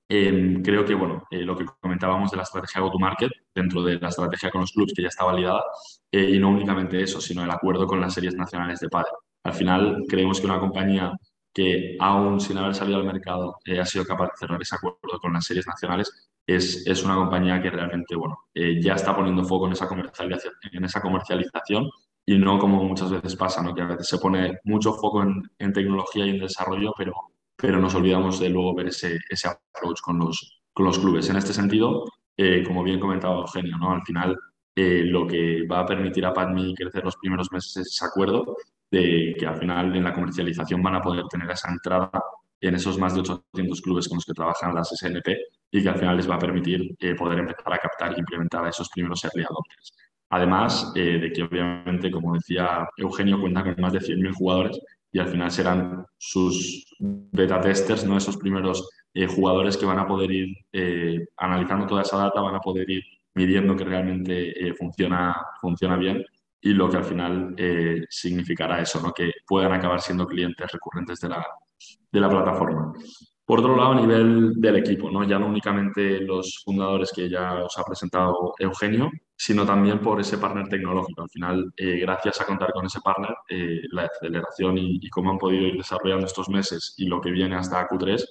[0.08, 4.08] em, creo que, bueno, eh, lo que comentábamos de la estrategia go-to-market, dentro de la
[4.08, 5.62] estrategia con los clubs que ya está validada,
[6.10, 9.10] eh, y no únicamente eso, sino el acuerdo con las series nacionales de padre.
[9.44, 11.12] Al final, creemos que una compañía
[11.52, 15.32] que aún sin haber salido al mercado ha sido capaz de cerrar ese acuerdo con
[15.32, 19.72] las series nacionales, es, es una compañía que realmente bueno, ya está poniendo foco en
[19.72, 21.90] esa comercialización, en esa comercialización
[22.26, 23.74] y no como muchas veces pasa, ¿no?
[23.74, 27.12] que a veces se pone mucho foco en, en tecnología y en desarrollo, pero,
[27.56, 31.28] pero nos olvidamos de luego ver ese, ese approach con los, con los clubes.
[31.28, 32.04] En este sentido,
[32.36, 33.90] eh, como bien comentaba Eugenio, ¿no?
[33.92, 34.38] al final
[35.04, 38.56] lo que va a permitir a PadMe crecer los primeros meses es ese acuerdo
[38.90, 42.10] de que al final en la comercialización van a poder tener esa entrada
[42.60, 45.28] en esos más de 800 clubes con los que trabajan las SNP
[45.70, 48.64] y que al final les va a permitir eh, poder empezar a captar e implementar
[48.64, 49.94] a esos primeros early adopters.
[50.30, 54.78] Además eh, de que obviamente, como decía Eugenio, cuenta con más de 100.000 jugadores
[55.12, 58.16] y al final serán sus beta testers, ¿no?
[58.16, 60.56] esos primeros eh, jugadores que van a poder ir
[61.36, 63.02] analizando toda esa data, van a poder ir
[63.34, 66.24] midiendo que realmente funciona, funciona bien
[66.60, 67.54] y lo que al final
[68.08, 69.12] significará eso, ¿no?
[69.12, 71.46] que puedan acabar siendo clientes recurrentes de la,
[72.12, 72.92] de la plataforma.
[73.50, 75.24] Por otro lado, a nivel del equipo, ¿no?
[75.24, 80.38] ya no únicamente los fundadores que ya os ha presentado Eugenio, sino también por ese
[80.38, 81.22] partner tecnológico.
[81.22, 85.38] Al final, eh, gracias a contar con ese partner, eh, la aceleración y, cómo han
[85.38, 88.24] podido ir desarrollando estos meses y lo que viene hasta Q3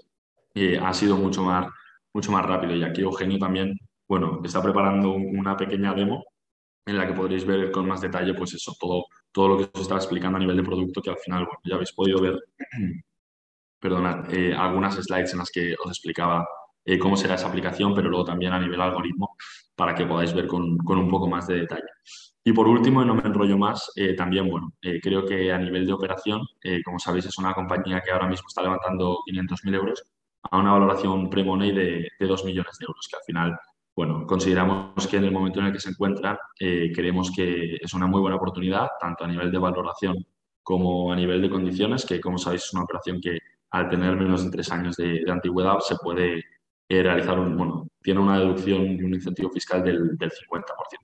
[0.55, 1.67] eh, ha sido mucho más,
[2.13, 2.75] mucho más rápido.
[2.75, 3.77] Y aquí Eugenio también,
[4.09, 6.25] bueno, está preparando una pequeña demo
[6.85, 9.81] en la que podréis ver con más detalle, pues eso, todo, todo lo que os
[9.81, 12.39] estaba explicando a nivel de producto, que al final, bueno, ya habéis podido ver
[13.79, 16.47] perdonad, eh, algunas slides en las que os explicaba
[16.83, 19.35] eh, cómo será esa aplicación, pero luego también a nivel algoritmo
[19.75, 21.87] para que podáis ver con, un poco más de detalle.
[22.43, 25.85] Y por último, y no me enrollo más, eh, también, bueno, creo que a nivel
[25.85, 26.41] de operación,
[26.83, 30.03] como sabéis, es una compañía que ahora mismo está levantando 500.000 euros
[30.43, 33.59] a una valoración pre-money de, de 2 millones de euros, que al final,
[33.99, 38.07] bueno, consideramos que en el momento en el que se encuentra, creemos que es una
[38.07, 40.25] muy buena oportunidad, tanto a nivel de valoración
[40.63, 43.37] como a nivel de condiciones, que como sabéis es una operación que
[43.71, 46.45] al tener menos de tres años de, antigüedad, se puede
[46.87, 50.63] eh, realizar un, bueno, tiene una deducción y un incentivo fiscal del, del 50%,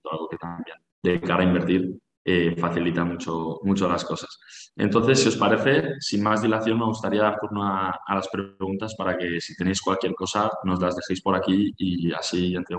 [0.10, 4.65] algo que también de cara a invertir eh, facilita mucho, mucho las cosas.
[4.78, 9.18] Entonces, si os parece, sin más dilación, me gustaría dar turno a, las preguntas para
[9.18, 12.78] que si tenéis cualquier cosa nos las dejéis por aquí y así entre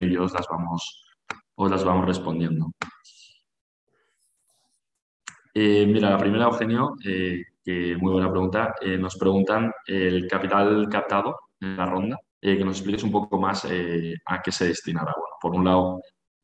[0.00, 1.04] ellos las vamos,
[1.56, 2.72] os las vamos respondiendo.
[5.54, 6.94] Eh, mira, la primera, Eugenio,
[7.64, 8.74] que muy buena pregunta.
[8.80, 13.38] Eh, nos preguntan el capital captado en la ronda, eh, que nos expliques un poco
[13.38, 15.12] más eh, a qué se destinará.
[15.12, 16.00] Bueno, por un lado,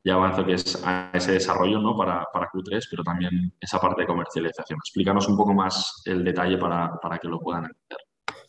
[0.08, 1.94] ya avanzo que es a ese desarrollo ¿no?
[1.94, 4.78] para, para Q3, pero también esa parte de comercialización.
[4.78, 7.98] Explícanos un poco más el detalle para, para que lo puedan entender.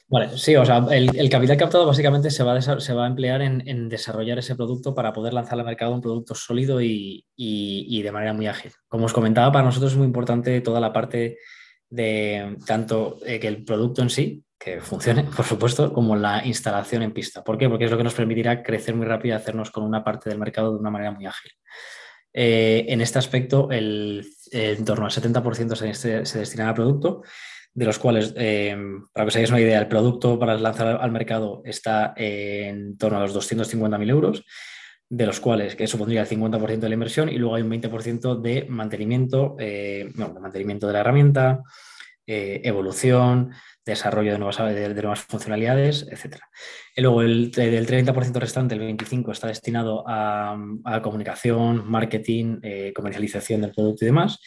[0.07, 3.41] Vale, sí, o sea, el, capital captado básicamente se va a, se va a emplear
[3.41, 8.33] en, desarrollar ese producto para poder lanzar al mercado un producto sólido y, de manera
[8.33, 8.71] muy ágil.
[8.87, 11.37] Como os comentaba, para nosotros es muy importante toda la parte
[11.89, 17.01] de tanto eh, que el producto en sí, que funcione, por supuesto, como la instalación
[17.03, 17.43] en pista.
[17.43, 17.69] ¿Por qué?
[17.69, 20.39] Porque es lo que nos permitirá crecer muy rápido y hacernos con una parte del
[20.39, 21.51] mercado de una manera muy ágil.
[22.33, 27.23] Eh, en este aspecto, el, en torno al 70% se, se destina al producto
[27.73, 28.75] de los cuales, eh,
[29.13, 33.19] para que os hagáis una idea, el producto para lanzar al mercado está en torno
[33.19, 34.43] a los 250.000 euros,
[35.07, 38.41] de los cuales que supondría el 50% de la inversión y luego hay un 20%
[38.41, 41.63] de mantenimiento, eh, de mantenimiento de la herramienta,
[42.31, 43.51] evolución,
[43.89, 46.37] desarrollo de nuevas, de, nuevas funcionalidades, etc.
[46.95, 52.59] Y luego el, del 30% restante, el 25% está destinado a, a comunicación, marketing,
[52.93, 54.39] comercialización del producto y demás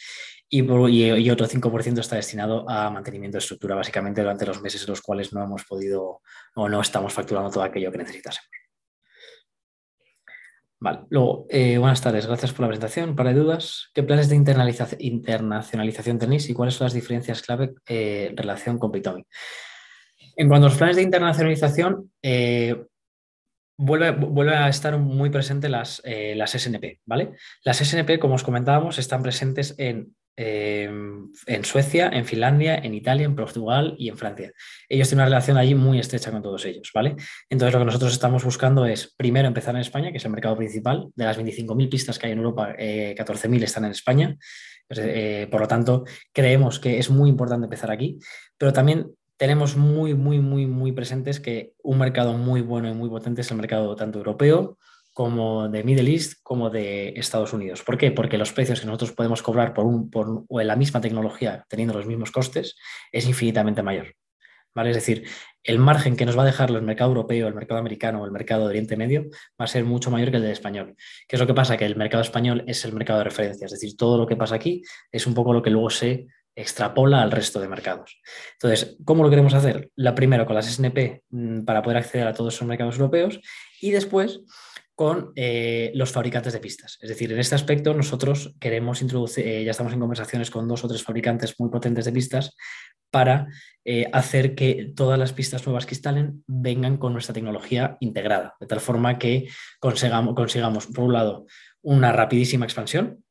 [0.55, 5.01] y, otro 5% está destinado a mantenimiento de estructura, básicamente durante los meses en los
[5.01, 6.21] cuales no hemos podido
[6.55, 8.49] o no estamos facturando todo aquello que necesitásemos.
[10.83, 13.15] Vale, luego, eh, buenas tardes, gracias por la presentación.
[13.15, 18.35] Para dudas, ¿qué planes de internacionalización tenéis y cuáles son las diferencias clave eh, en
[18.35, 19.25] relación con Pitomic?
[20.35, 22.83] En cuanto a los planes de internacionalización, eh,
[23.77, 27.31] Vuelve, a estar muy presente las, las SNP, ¿vale?
[27.63, 33.25] Las SNP, como os comentábamos, están presentes en Em, en Suecia, en Finlandia, en Italia,
[33.25, 34.51] en Portugal y en Francia.
[34.89, 37.15] Ellos tienen una relación allí muy estrecha con todos ellos, ¿vale?
[37.49, 40.57] Entonces lo que nosotros estamos buscando es primero empezar en España, que es el mercado
[40.57, 41.09] principal.
[41.15, 44.35] De las 25.000 pistas que hay en Europa, 14.000 eh, están en España.
[44.87, 48.17] Pues, eh, por lo tanto, creemos que es muy importante empezar aquí,
[48.57, 53.09] pero también tenemos muy, muy, muy, muy presentes que un mercado muy bueno y muy
[53.09, 54.79] potente es el mercado tanto europeo
[55.13, 57.83] como de Middle East como de Estados Unidos.
[57.83, 58.11] ¿Por qué?
[58.11, 62.07] Porque los precios que nosotros podemos cobrar por, un, por la misma tecnología teniendo los
[62.07, 62.75] mismos costes
[63.11, 64.15] es infinitamente mayor.
[64.75, 64.89] ¿Vale?
[64.89, 65.27] Es decir,
[65.63, 68.31] el margen que nos va a dejar el mercado europeo, el mercado americano o el
[68.31, 69.25] mercado de Oriente Medio
[69.59, 70.95] va a ser mucho mayor que el del español.
[71.27, 71.77] ¿Qué es lo que pasa?
[71.77, 74.55] Que el mercado español es el mercado de referencia, es decir, todo lo que pasa
[74.55, 78.19] aquí es un poco lo que luego se extrapola al resto de mercados.
[78.53, 79.89] Entonces, ¿cómo lo queremos hacer?
[79.95, 83.39] La primero con las SNP mm, para poder acceder a todos esos mercados europeos
[83.81, 84.41] y después
[84.95, 86.97] con eh, los fabricantes de pistas.
[87.01, 90.83] Es decir, en este aspecto nosotros queremos introducir, eh, ya estamos en conversaciones con dos
[90.83, 92.55] o tres fabricantes muy potentes de pistas
[93.09, 93.47] para
[93.85, 98.67] eh, hacer que todas las pistas nuevas que instalen vengan con nuestra tecnología integrada, de
[98.67, 99.47] tal forma que
[99.79, 101.45] consigamos, por un lado,
[101.81, 103.23] una rapidísima expansión,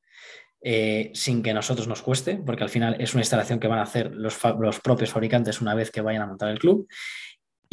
[1.12, 4.12] sin que nosotros nos cueste, porque al final es una instalación que van a hacer
[4.14, 4.38] los,
[4.80, 6.86] propios fabricantes una vez que vayan a montar el club.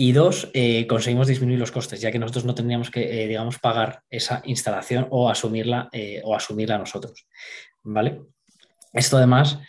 [0.02, 3.60] Y dos, eh, conseguimos disminuir los costes, ya que nosotros no tendríamos que, eh, digamos,
[3.60, 7.28] pagar esa instalación o asumirla, eh, o asumirla nosotros.
[7.84, 8.22] ¿Vale?
[8.94, 9.60] Esto además,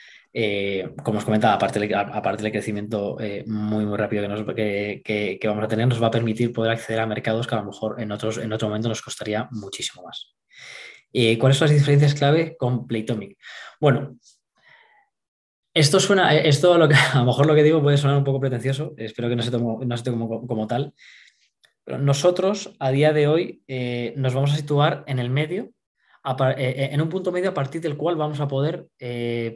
[1.03, 4.23] como os comentaba, aparte, aparte del crecimiento muy, muy rápido
[4.55, 7.59] que, que, vamos a tener, nos va a permitir poder acceder a mercados que a
[7.59, 10.37] lo mejor en, otros, en otro momento nos costaría muchísimo más.
[11.41, 13.37] ¿Cuáles son las diferencias clave con Playtomic?
[13.81, 14.17] Bueno,
[15.75, 18.25] esto suena, eh, esto lo que, a lo mejor lo que digo puede sonar un
[18.25, 20.95] poco pretencioso, espero que no se tome, no como, tal.
[21.85, 25.71] Pero nosotros a día de hoy eh, nos vamos a situar en el medio,
[26.57, 28.89] eh, en un punto medio a partir del cual vamos a poder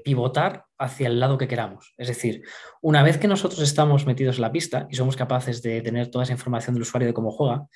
[0.02, 1.92] pivotar hacia el lado que queramos.
[1.98, 2.42] Es decir,
[2.80, 6.24] una vez que nosotros estamos metidos en la pista y somos capaces de tener toda
[6.24, 7.66] esa información del usuario de cómo juega,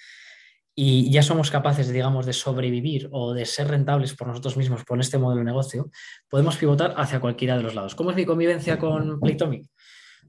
[0.81, 5.01] y ya somos capaces, digamos, de sobrevivir o de ser rentables por nosotros mismos con
[5.01, 5.91] este modelo de negocio,
[6.29, 7.97] podemos pivotar hacia cualquiera de los lados.
[7.97, 9.67] ¿Cómo es mi convivencia con Playtomic?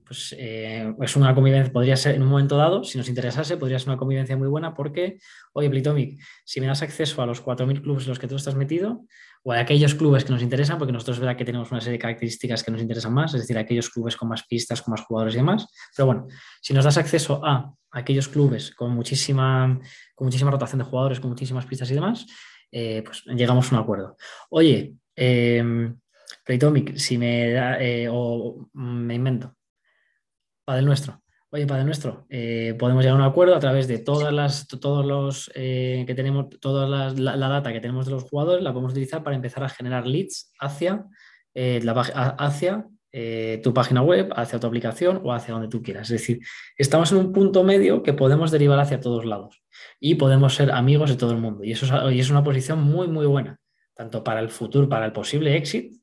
[0.03, 3.77] Pues eh, es una convivencia, podría ser en un momento dado, si nos interesase, podría
[3.77, 5.19] ser una convivencia muy buena porque,
[5.53, 8.55] oye, Playtomic, si me das acceso a los 4.000 clubes en los que tú estás
[8.55, 9.05] metido,
[9.43, 12.01] o a aquellos clubes que nos interesan, porque nosotros verá que tenemos una serie de
[12.01, 15.35] características que nos interesan más, es decir, aquellos clubes con más pistas, con más jugadores
[15.35, 15.67] y demás.
[15.95, 16.27] Pero bueno,
[16.61, 19.79] si nos das acceso a aquellos clubes con muchísima,
[20.15, 22.25] con muchísima rotación de jugadores, con muchísimas pistas y demás,
[22.71, 24.17] eh, pues llegamos a un acuerdo.
[24.49, 25.93] Oye, eh,
[26.45, 29.55] Playtomic, si me da, eh, o me invento,
[30.65, 31.21] para el nuestro.
[31.51, 34.67] Oye, para el nuestro, eh, podemos llegar a un acuerdo a través de todas las,
[34.67, 39.23] todos los que tenemos, toda la, data que tenemos de los jugadores, la podemos utilizar
[39.23, 41.05] para empezar a generar leads hacia,
[41.55, 41.91] la,
[42.37, 46.11] hacia eh, tu página web, hacia tu aplicación o hacia donde tú quieras.
[46.11, 46.41] Es decir,
[46.77, 49.63] estamos en un punto medio que podemos derivar hacia todos lados
[49.99, 51.63] y podemos ser amigos de todo el mundo.
[51.63, 53.59] Y eso es, y es una posición muy, muy buena,
[53.95, 55.97] tanto para el futuro, para el posible éxito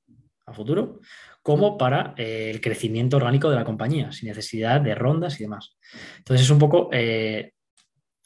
[0.46, 1.00] a futuro,
[1.46, 5.76] como para eh, el crecimiento orgánico de la compañía, sin necesidad de rondas y demás.
[6.18, 7.52] Entonces es un poco eh,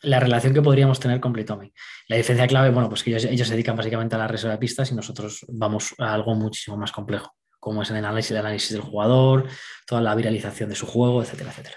[0.05, 1.75] la relación que podríamos tener con Playtomic.
[2.09, 4.59] La diferencia clave, bueno, pues que ellos, ellos, se dedican básicamente a la reserva de
[4.59, 8.73] pistas y nosotros vamos a algo muchísimo más complejo como es el análisis, el análisis
[8.73, 9.45] del jugador,
[9.87, 11.77] toda la viralización de su juego, etcétera, etcétera.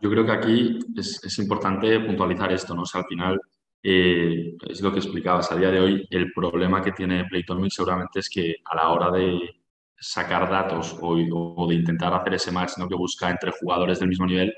[0.00, 2.82] Yo creo que aquí es, importante puntualizar esto, ¿no?
[2.82, 3.40] O sea, al final
[3.84, 8.18] eh, es lo que explicabas a día de hoy, el problema que tiene Playtomic seguramente
[8.18, 9.59] es que a la hora de
[10.00, 12.88] sacar datos o, de intentar hacer ese match ¿no?
[12.88, 14.54] que busca entre jugadores del mismo nivel,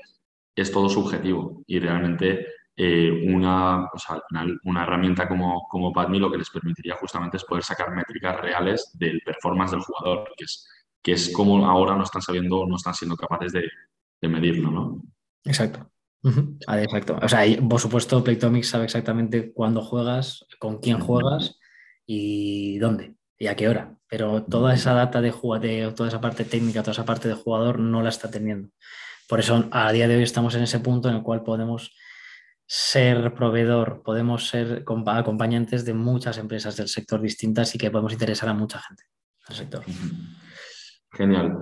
[0.55, 3.89] es todo subjetivo y realmente eh, una,
[4.63, 8.91] una herramienta como, como PadMe lo que les permitiría justamente es poder sacar métricas reales
[8.93, 10.67] del performance del jugador, que es,
[11.01, 13.63] que es como ahora no están sabiendo, no están siendo capaces de,
[14.21, 15.01] de medirlo, ¿no?
[15.43, 15.89] Exacto.
[16.67, 17.19] Ah, exacto.
[17.21, 21.59] O sea, por supuesto, Playtomics sabe exactamente cuándo juegas, con quién juegas
[22.05, 23.93] y dónde y a qué hora.
[24.07, 27.77] Pero toda esa data de jugador, toda esa parte técnica, toda esa parte de jugador
[27.77, 28.69] no la está teniendo.
[29.27, 31.93] Por eso a día de hoy estamos en ese punto en el cual podemos
[32.65, 38.47] ser proveedor, podemos ser acompañantes de muchas empresas del sector distintas y que podemos interesar
[38.47, 39.03] a mucha gente
[39.49, 39.83] del sector.
[41.11, 41.57] Genial.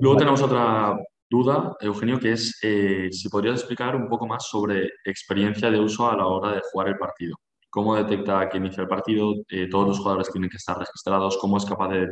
[0.00, 0.96] Luego tenemos otra
[1.30, 6.10] duda, Eugenio, que es eh, si podrías explicar un poco más sobre experiencia de uso
[6.10, 7.36] a la hora de jugar el partido.
[7.72, 9.34] ¿Cómo detecta que inicia el partido?
[9.48, 11.38] Eh, todos los jugadores tienen que estar registrados.
[11.38, 12.06] ¿Cómo es capaz de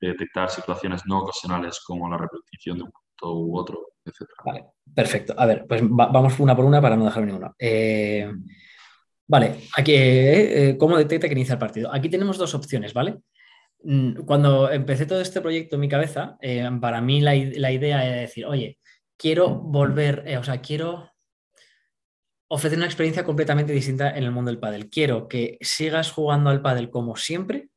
[0.00, 4.42] detectar, situaciones no ocasionales como la repetición de un punto u otro, etcétera?
[4.44, 4.64] Vale,
[4.94, 5.34] perfecto.
[5.36, 7.52] A ver, pues vamos una por una para no dejar ninguna.
[7.58, 8.30] Eh,
[9.26, 11.92] vale, aquí, ¿cómo detecta que inicia el partido?
[11.92, 13.18] Aquí tenemos dos opciones, ¿vale?
[13.84, 18.16] Mm, cuando empecé todo este proyecto en mi cabeza, eh, para mí la, idea era
[18.16, 18.78] decir, oye,
[19.16, 21.10] quiero volver, eh, o sea, quiero
[22.54, 24.90] ofrecer una experiencia completamente distinta en el mundo del pádel.
[24.90, 27.70] Quiero que sigas jugando al pádel como siempre,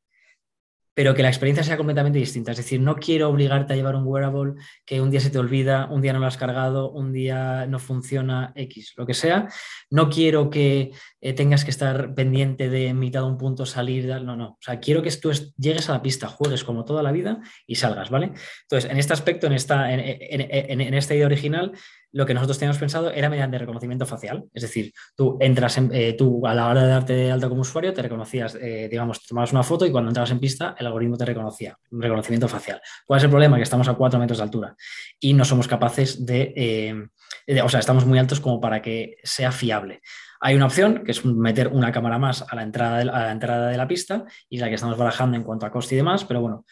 [0.93, 2.51] pero que la experiencia sea completamente distinta.
[2.51, 4.55] Es decir, no quiero obligarte a llevar un wearable
[4.85, 7.79] que un día se te olvida, un día no lo has cargado, un día no
[7.79, 9.47] funciona X, lo que sea.
[9.89, 14.35] No quiero que eh, tengas que estar pendiente de mitad de un punto salir, no,
[14.35, 14.47] no.
[14.47, 17.75] O sea, quiero que tú llegues a la pista, juegues como toda la vida y
[17.75, 18.33] salgas, ¿vale?
[18.63, 21.71] Entonces, en este aspecto, en esta, en esta idea original,
[22.15, 24.45] lo que nosotros teníamos pensado era mediante reconocimiento facial.
[24.53, 27.59] Es decir, tú entras en, eh, tú a la hora de darte de alta como
[27.59, 31.17] usuario, te reconocías, eh, digamos, tomabas una foto y cuando entrabas en pista, el algoritmo
[31.17, 32.79] te reconocía, un reconocimiento facial.
[33.05, 33.57] ¿Cuál es el problema?
[33.57, 34.75] Que estamos a cuatro metros de altura
[35.19, 39.51] y no somos capaces de, eh, o sea, estamos muy altos como para que sea
[39.51, 39.99] fiable.
[40.39, 43.31] Hay una opción que es meter una cámara más a la entrada de, a la,
[43.33, 46.23] entrada de la pista y la que estamos barajando en cuanto a coste y demás,
[46.23, 46.65] pero bueno,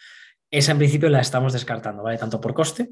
[0.50, 2.18] esa en principio la estamos descartando, ¿vale?
[2.18, 2.92] Tanto por coste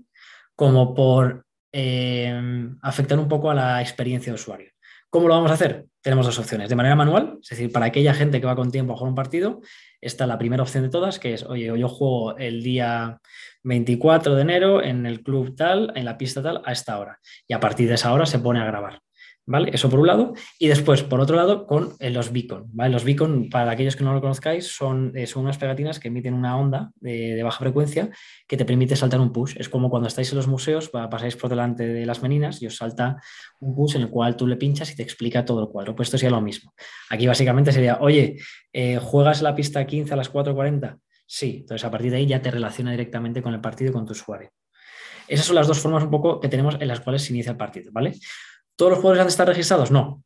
[0.54, 4.72] como por eh, afectar un poco a la experiencia de usuario.
[5.10, 5.86] ¿Cómo lo vamos a hacer?
[6.02, 6.70] Tenemos dos opciones.
[6.70, 9.16] De manera manual, es decir, para aquella gente que va con tiempo a jugar un
[9.16, 9.60] partido,
[10.00, 13.20] está la primera opción de todas, que es, oye, yo juego el día
[13.64, 17.20] 24 de enero en el club tal, en la pista tal, a esta hora.
[17.46, 19.02] Y a partir de esa hora se pone a grabar.
[19.48, 19.72] ¿Vale?
[19.74, 20.34] Eso por un lado.
[20.60, 22.70] Y después, por otro lado, con eh, los beacon.
[22.74, 22.92] ¿vale?
[22.92, 26.34] Los beacon, para aquellos que no lo conozcáis, son, eh, son unas pegatinas que emiten
[26.36, 28.10] una onda de, baja frecuencia
[28.48, 29.56] que te permite saltar un push.
[29.58, 32.78] Es como cuando estáis en los museos, pasáis por delante de las meninas y os
[32.78, 33.18] salta
[33.60, 35.96] un push en el cual tú le pinchas y te explica todo el cuadro.
[35.96, 36.74] Pues esto sería lo mismo.
[37.10, 38.38] Aquí básicamente sería, oye,
[38.72, 40.98] eh, ¿juegas la pista 15 a las 4.40?
[41.26, 44.06] Sí, entonces a partir de ahí ya te relaciona directamente con el partido y con
[44.06, 44.52] tu usuario.
[45.28, 47.58] Esas son las dos formas un poco que tenemos en las cuales se inicia el
[47.58, 48.14] partido, ¿vale?
[48.82, 49.92] ¿Todos los jugadores han de estar registrados?
[49.92, 50.24] No.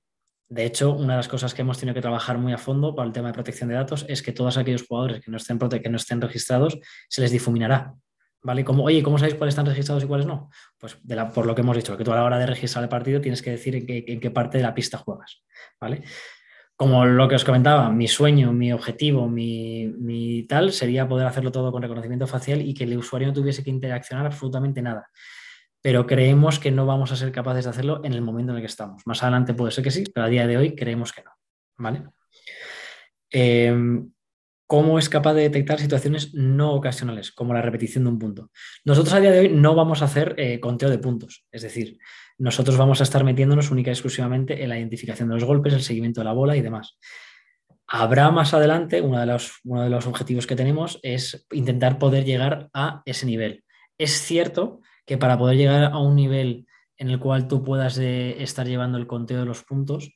[0.48, 3.06] De hecho, una de las cosas que hemos tenido que trabajar muy a fondo para
[3.06, 5.90] el tema de protección de datos es que todos aquellos jugadores que no estén, que
[5.90, 6.80] no estén registrados
[7.10, 7.94] se les difuminará.
[8.42, 8.64] ¿Vale?
[8.64, 10.50] Como, oye, ¿cómo sabéis cuáles están registrados y cuáles no?
[10.78, 10.98] Pues
[11.34, 13.42] por lo que hemos dicho, que tú a la hora de registrar el partido tienes
[13.42, 15.44] que decir en qué, parte de la pista juegas.
[15.82, 16.04] ¿Vale?
[16.78, 21.52] Como lo que os comentaba, mi sueño, mi objetivo, mi, mi, tal sería poder hacerlo
[21.52, 25.10] todo con reconocimiento facial y que el usuario no tuviese que interaccionar absolutamente nada
[25.86, 28.64] pero creemos que no vamos a ser capaces de hacerlo en el momento en el
[28.64, 29.04] que estamos.
[29.06, 31.30] Más adelante puede ser que sí, pero a día de hoy creemos que no.
[31.78, 32.06] ¿Vale?
[33.30, 34.12] Em,
[34.66, 38.50] ¿Cómo es capaz de detectar situaciones no ocasionales, como la repetición de un punto?
[38.84, 42.00] Nosotros a día de hoy no vamos a hacer eh, conteo de puntos, es decir,
[42.40, 45.84] nosotros vamos a estar metiéndonos única y exclusivamente en la identificación de los golpes, el
[45.84, 46.98] seguimiento de la bola y demás.
[47.86, 52.26] Habrá más adelante, uno de los, uno de los objetivos que tenemos es intentar poder
[52.26, 53.64] llegar a ese nivel.
[54.00, 56.66] Es cierto que para poder llegar a un nivel
[56.98, 60.12] en el cual tú puedas eh, estar llevando el conteo de los puntos,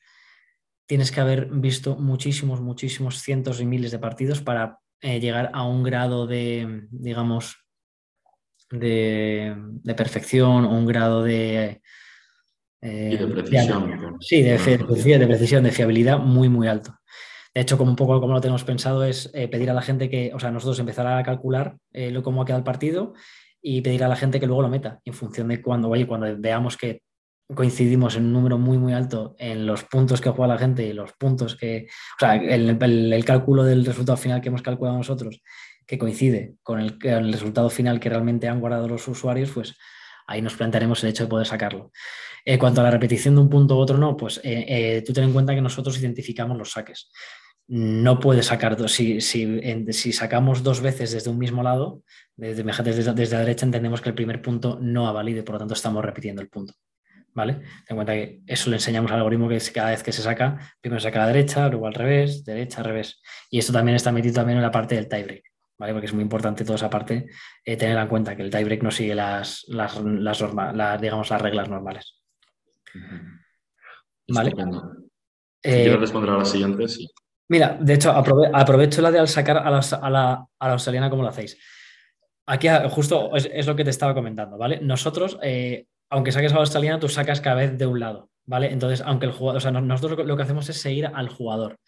[0.86, 5.64] tienes que haber visto muchísimos, muchísimos cientos y miles de partidos para eh, llegar a
[5.64, 7.58] un grado de, digamos,
[8.72, 9.56] de,
[9.96, 11.82] perfección o un grado de...
[12.82, 14.18] Eh, de precisión.
[14.22, 16.96] sí, de, de, precisión, de fiabilidad muy, muy alto.
[17.54, 20.32] De hecho, como un poco como lo tenemos pensado, es pedir a la gente que,
[20.34, 23.14] o sea, nosotros empezar a calcular lo, cómo ha quedado el partido
[23.62, 26.28] y pedir a la gente que luego lo meta en función de cuando, oye, cuando
[26.38, 27.02] veamos que
[27.54, 30.94] coincidimos en un número muy, muy alto en los puntos que juega la gente y
[30.94, 35.42] los puntos que, o sea, el, cálculo del resultado final que hemos calculado nosotros,
[35.86, 37.00] que coincide con el,
[37.34, 39.76] resultado final que realmente han guardado los usuarios, pues
[40.28, 41.92] ahí nos plantearemos el hecho de poder sacarlo.
[42.46, 45.26] En cuanto a la repetición de un punto u otro no, pues eh, tú ten
[45.26, 47.12] en cuenta que nosotros identificamos los saques
[47.70, 48.94] no puede sacar dos.
[48.94, 52.02] Si, si, sacamos dos veces desde un mismo lado,
[52.36, 55.54] desde, desde, desde, la derecha, entendemos que el primer punto no ha valido y por
[55.54, 56.74] lo tanto estamos repitiendo el punto.
[57.32, 57.54] ¿Vale?
[57.54, 60.58] Ten en cuenta que eso le enseñamos al algoritmo que cada vez que se saca,
[60.82, 63.22] primero saca a la derecha, luego al revés, derecha, al revés.
[63.52, 65.44] Y esto también está metido también en la parte del tiebreak.
[65.78, 65.94] ¿Vale?
[65.94, 67.28] Porque es muy importante toda esa parte
[67.64, 71.70] eh, tener en cuenta que el tiebreak no sigue las, las, las, digamos, las reglas
[71.70, 72.20] normales.
[74.28, 74.52] ¿Vale?
[74.52, 77.08] Si eh, quieres responder a la siguiente, sí.
[77.50, 81.30] Mira, de hecho, aprovecho la de al sacar a la, a la, australiana como lo
[81.30, 81.58] hacéis.
[82.46, 84.80] Aquí ah, justo es, lo que te estaba comentando, ¿vale?
[84.82, 88.72] Nosotros, eh, aunque saques a la australiana, tú sacas cada vez de un lado, ¿vale?
[88.72, 91.80] Entonces, aunque el jugador, o sea, nosotros lo que hacemos es seguir al jugador.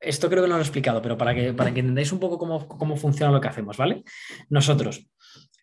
[0.00, 2.96] Esto creo que no lo he explicado, pero para que, para entendáis un poco cómo,
[2.96, 4.04] funciona lo que hacemos, ¿vale?
[4.48, 5.08] Nosotros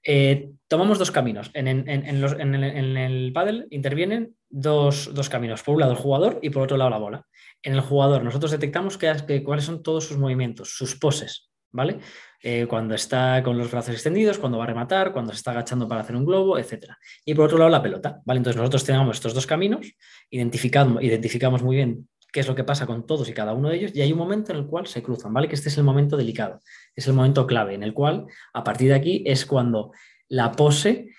[0.04, 1.52] eh, tomamos dos caminos.
[1.54, 5.64] En, el paddle intervienen dos, dos, caminos.
[5.64, 7.26] Por un lado el jugador y por otro lado la bola
[7.66, 11.98] en el jugador nosotros detectamos cuáles son todos sus movimientos, sus poses, ¿vale?
[12.42, 15.88] Eh, cuando está con los brazos extendidos, cuando va a rematar, cuando se está agachando
[15.88, 16.94] para hacer un globo, etc.
[17.26, 18.38] Y por otro lado la pelota, ¿vale?
[18.38, 19.92] Entonces nosotros tenemos estos dos caminos,
[20.30, 23.78] identificamos, identificamos muy bien qué es lo que pasa con todos y cada uno de
[23.78, 25.48] ellos, y hay un momento en el cual se cruzan, ¿vale?
[25.48, 26.60] Que este es el momento delicado,
[26.96, 29.92] es el momento clave, en el cual, a partir de aquí, es cuando
[30.28, 31.10] la pose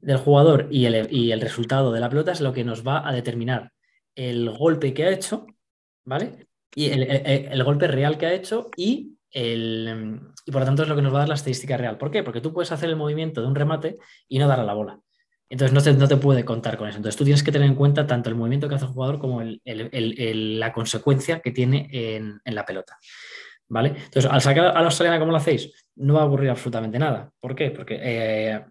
[0.00, 3.06] del jugador y el, y el resultado de la pelota es lo que nos va
[3.06, 3.72] a determinar
[4.14, 5.46] el golpe que ha hecho
[6.10, 6.48] ¿vale?
[6.74, 10.96] Y el, golpe real que ha hecho y, el, y por lo tanto es lo
[10.96, 11.98] que nos va a dar la estadística real.
[11.98, 12.24] ¿Por qué?
[12.24, 13.98] Porque tú puedes hacer el movimiento de un remate
[14.28, 14.98] y no dar a la bola.
[15.48, 16.96] Entonces no te, no te, puede contar con eso.
[16.96, 19.40] Entonces tú tienes que tener en cuenta tanto el movimiento que hace el jugador como
[19.42, 22.98] la consecuencia que tiene en, la pelota.
[23.68, 23.90] ¿Vale?
[23.90, 27.30] Entonces, al sacar a la australiana como lo hacéis, no va a ocurrir absolutamente nada.
[27.38, 27.70] ¿Por qué?
[27.70, 28.64] Porque eh,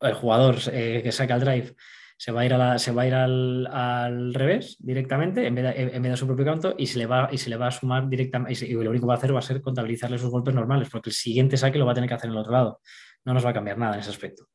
[0.00, 1.74] el jugador eh, que saca el drive
[2.18, 5.82] se va a ir, a se va a ir al, revés directamente en vez, de,
[5.82, 7.70] en vez, de, su propio canto y se le va, y se le va a
[7.70, 8.66] sumar directamente.
[8.66, 11.10] Y lo único que va a hacer va a ser contabilizarle sus golpes normales, porque
[11.10, 12.80] el siguiente saque lo va a tener que hacer en el otro lado.
[13.24, 14.46] No nos va a cambiar nada en ese aspecto.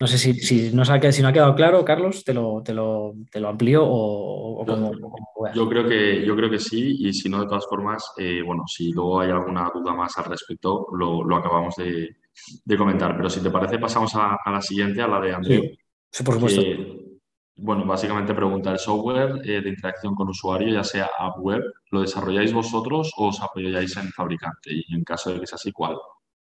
[0.00, 2.74] No sé si, si, no, ha, si no ha quedado claro, Carlos, te lo, te
[2.74, 4.92] lo, te lo amplío o, como,
[5.54, 8.64] yo, creo que, yo creo que sí, y si no, de todas formas, eh, bueno,
[8.66, 12.16] si luego hay alguna duda más al respecto, lo, lo acabamos de,
[12.64, 13.16] de, comentar.
[13.16, 15.62] Pero si te parece, pasamos a, a la siguiente, a la de Andreu.
[15.62, 15.78] Sí,
[16.24, 16.62] por supuesto.
[17.56, 22.02] bueno, básicamente pregunta el software eh, de interacción con usuario, ya sea app web, ¿lo
[22.02, 24.70] desarrolláis vosotros o os apoyáis en fabricante?
[24.72, 25.96] Y en caso de que sea así, ¿cuál?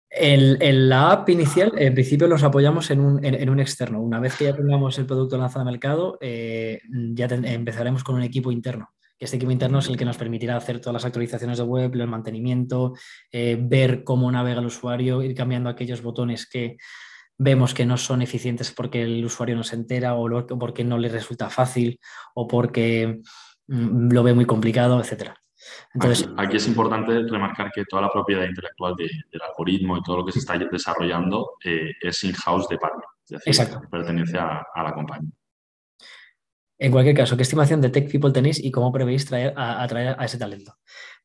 [0.09, 4.01] En, la app inicial, en principio los apoyamos en un, externo.
[4.01, 6.81] Una vez que ya tengamos el producto lanzado al mercado, eh,
[7.12, 8.89] ya empezaremos con un equipo interno.
[9.19, 12.07] Este equipo interno es el que nos permitirá hacer todas las actualizaciones de web, el
[12.07, 12.93] mantenimiento,
[13.33, 16.77] eh, ver cómo navega el usuario, ir cambiando aquellos botones que
[17.39, 21.09] vemos que no son eficientes porque el usuario no se entera o porque no le
[21.09, 21.99] resulta fácil
[22.34, 23.20] o porque
[23.66, 25.30] mm, lo ve muy complicado, etc.
[25.95, 30.26] Entonces, aquí, es importante remarcar que toda la propiedad intelectual del algoritmo y todo lo
[30.26, 35.32] que se está desarrollando eh, es in-house de partner, es decir, pertenece a la compañía.
[36.78, 40.14] En cualquier caso, ¿qué estimación de Tech People tenéis y cómo prevéis traer a, atraer
[40.18, 40.74] a ese talento?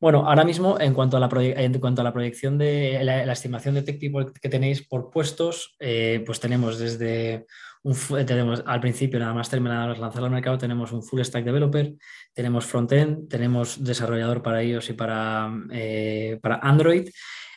[0.01, 3.75] Bueno, ahora mismo, en cuanto a la, en cuanto a la proyección de la, estimación
[3.75, 7.45] de Tech People que tenéis por puestos, eh, pues tenemos desde
[7.83, 7.95] un,
[8.25, 11.93] tenemos al principio, nada más terminar de lanzar al mercado, tenemos un full stack developer,
[12.33, 17.07] tenemos frontend, tenemos desarrollador para iOS y para, eh, para Android.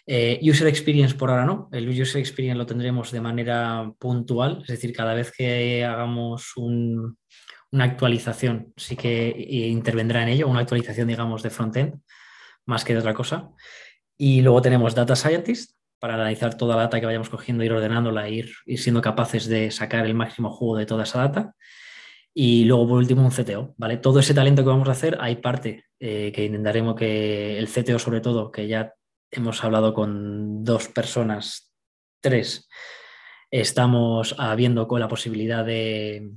[0.06, 4.68] Eh, user experience por ahora no, el user experience lo tendremos de manera puntual, es
[4.68, 7.16] decir, cada vez que hagamos un,
[7.70, 9.34] una actualización, sí que
[9.70, 11.94] intervendrá en ello, una actualización, digamos, de frontend,
[12.66, 13.50] más que de otra cosa.
[14.16, 15.72] Y luego tenemos Data Scientist,
[16.04, 19.70] para analizar toda la data que vayamos cogiendo, ir ordenándola, ir, ir siendo capaces de
[19.70, 21.54] sacar el máximo jugo de toda esa data.
[22.34, 23.96] Y luego, por último, un CTO, ¿vale?
[23.96, 27.98] Todo ese talento que vamos a hacer, hay parte eh, que intentaremos que el CTO,
[27.98, 28.92] sobre todo, que ya
[29.30, 31.72] hemos hablado con dos personas,
[32.20, 32.68] tres,
[33.50, 36.32] estamos viendo con la posibilidad de,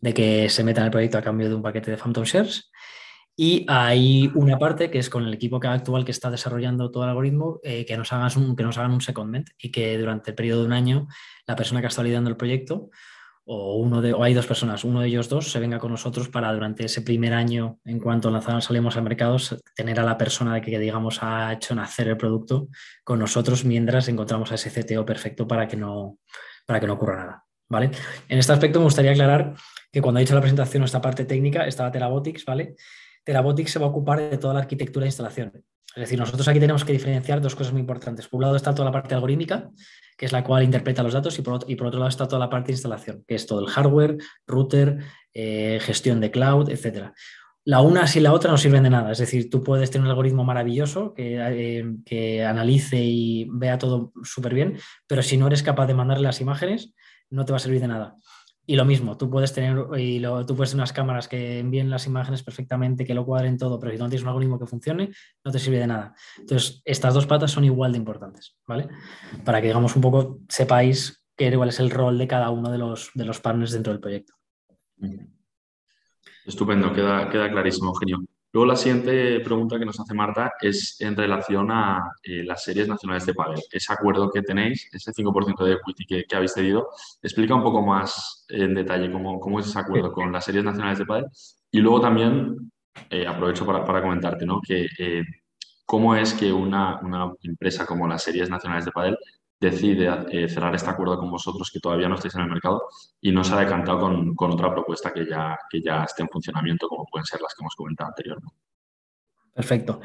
[0.00, 2.71] de que se meta en el proyecto a cambio de un paquete de Phantom Shares.
[3.36, 7.10] Y hay una parte que es con el equipo actual que está desarrollando todo el
[7.10, 10.34] algoritmo, eh, que, nos hagan un, que nos hagan un secondment y que durante el
[10.36, 11.08] periodo de un año
[11.46, 12.90] la persona que está liderando el proyecto
[13.44, 16.28] o, uno de, o hay dos personas, uno de ellos dos, se venga con nosotros
[16.28, 19.36] para durante ese primer año, en cuanto lanzamos, salimos al mercado,
[19.74, 22.68] tener a la persona que, digamos, ha hecho nacer el producto
[23.02, 26.18] con nosotros mientras encontramos a ese CTO perfecto para que no,
[26.66, 27.44] para que no ocurra nada.
[27.68, 27.90] ¿vale?
[28.28, 29.54] En este aspecto me gustaría aclarar
[29.90, 32.76] que cuando he hecho la presentación esta parte técnica estaba Terabotics, ¿vale?
[33.24, 35.52] Terabotics se va a ocupar de toda la arquitectura de instalación.
[35.94, 38.26] Es decir, nosotros aquí tenemos que diferenciar dos cosas muy importantes.
[38.26, 39.70] Por un lado está toda la parte algorítmica,
[40.16, 42.68] que es la cual interpreta los datos, y por, otro, lado está toda la parte
[42.68, 44.16] de instalación, que es todo el hardware,
[44.46, 44.98] router,
[45.34, 47.10] eh, gestión de cloud, etc.
[47.64, 49.12] La una sin la otra no sirven de nada.
[49.12, 54.12] Es decir, tú puedes tener un algoritmo maravilloso que, eh, que analice y vea todo
[54.24, 56.94] súper bien, pero si no eres capaz de mandarle las imágenes,
[57.28, 58.16] no te va a servir de nada.
[58.64, 62.06] Y lo mismo, tú puedes tener y tú puedes tener unas cámaras que envíen las
[62.06, 65.10] imágenes perfectamente, que lo cuadren todo, pero si no tienes un algoritmo que funcione,
[65.44, 66.14] no te sirve de nada.
[66.38, 68.88] Entonces, estas dos patas son igual de importantes, ¿vale?
[69.44, 72.78] Para que, digamos, un poco sepáis qué, cuál es el rol de cada uno de
[72.78, 74.34] los, de los partners dentro del proyecto.
[76.46, 78.24] Estupendo, queda, queda clarísimo, Eugenio.
[78.52, 82.86] Luego la siguiente pregunta que nos hace Marta es en relación a eh, las series
[82.86, 83.60] nacionales de pádel.
[83.70, 86.90] Ese acuerdo que tenéis, ese 5% de equity que, habéis cedido,
[87.22, 91.06] explica un poco más en detalle cómo, es ese acuerdo con las series nacionales de
[91.06, 91.26] pádel.
[91.70, 92.70] Y luego también,
[93.08, 94.60] eh, aprovecho para, para, comentarte, ¿no?
[94.60, 95.22] Que eh,
[95.86, 99.18] cómo es que una, una, empresa como las series nacionales de pádel
[99.62, 102.82] decide eh, cerrar este acuerdo con vosotros que todavía no estáis en el mercado
[103.20, 106.28] y no se ha decantado con, con, otra propuesta que ya, que ya esté en
[106.28, 108.56] funcionamiento, como pueden ser las que hemos comentado anteriormente.
[109.54, 110.00] Perfecto.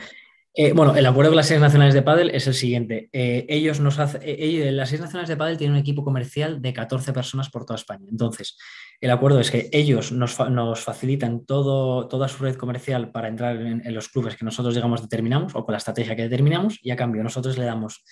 [0.60, 3.10] Eh, bueno, el acuerdo con las series nacionales de pádel es el siguiente.
[3.14, 6.74] Eh, ellos nos hace, ellos, las series nacionales de pádel tienen un equipo comercial de
[6.74, 8.08] 14 personas por toda España.
[8.10, 8.58] Entonces,
[9.00, 13.86] el acuerdo es que ellos nos, nos facilitan toda su red comercial para entrar en,
[13.86, 16.96] en, los clubes que nosotros, digamos, determinamos o con la estrategia que determinamos y a
[16.96, 18.04] cambio nosotros le damos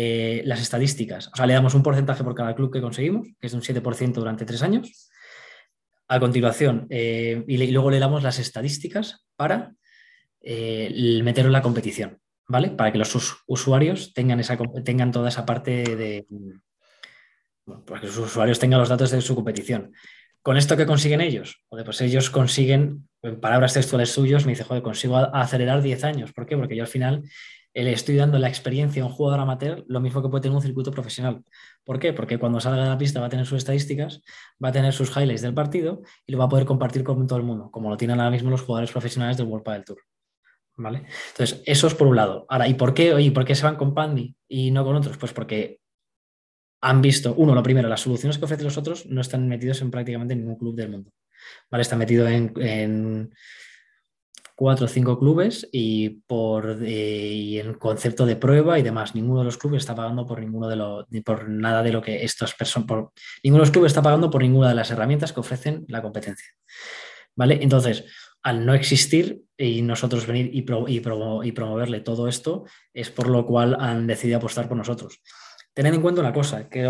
[0.00, 1.26] eh, las estadísticas.
[1.26, 3.64] O sea, le damos un porcentaje por cada club que conseguimos, que es de un
[3.64, 5.10] 7% durante tres años.
[6.06, 9.74] A continuación, eh, y, luego le damos las estadísticas para
[10.40, 12.70] eh, meterlo en la competición, ¿vale?
[12.70, 16.26] Para que los usuarios tengan, esa, tengan toda esa parte de...
[17.84, 19.92] para que los usuarios tengan los datos de su competición.
[20.42, 21.64] ¿Con esto qué consiguen ellos?
[21.68, 26.32] pues ellos consiguen, en palabras textuales suyos, me dice, joder, consigo acelerar 10 años.
[26.32, 26.56] ¿Por qué?
[26.56, 27.24] Porque yo al final
[27.82, 30.62] le estoy dando la experiencia a un jugador amateur lo mismo que puede tener un
[30.62, 31.44] circuito profesional.
[31.84, 32.12] ¿Por qué?
[32.12, 34.22] Porque cuando salga de la pista va a tener sus estadísticas,
[34.62, 37.38] va a tener sus highlights del partido y lo va a poder compartir con todo
[37.38, 39.98] el mundo, como lo tienen ahora mismo los jugadores profesionales del World Padel Tour.
[40.76, 41.06] ¿Vale?
[41.30, 42.46] Entonces, eso es por un lado.
[42.48, 45.16] Ahora, ¿y por qué, oye, por qué se van con Pandy y no con otros?
[45.16, 45.80] Pues porque
[46.80, 49.90] han visto, uno, lo primero, las soluciones que ofrecen los otros no están metidos en
[49.90, 51.10] prácticamente ningún club del mundo.
[51.70, 51.82] ¿Vale?
[51.82, 53.32] Está metido en
[54.58, 59.14] cuatro o cinco clubes y por eh, en concepto de prueba y demás.
[59.14, 62.24] Ninguno de los clubes está pagando por ninguno de lo, por nada de lo que
[62.24, 62.88] estas personas,
[63.44, 66.48] ninguno de los clubes está pagando por ninguna de las herramientas que ofrecen la competencia.
[67.36, 67.60] ¿Vale?
[67.62, 68.06] Entonces,
[68.42, 73.76] al no existir y nosotros venir y, y, promoverle todo esto, es por lo cual
[73.78, 75.22] han decidido apostar por nosotros.
[75.72, 76.82] Tened en cuenta una cosa, que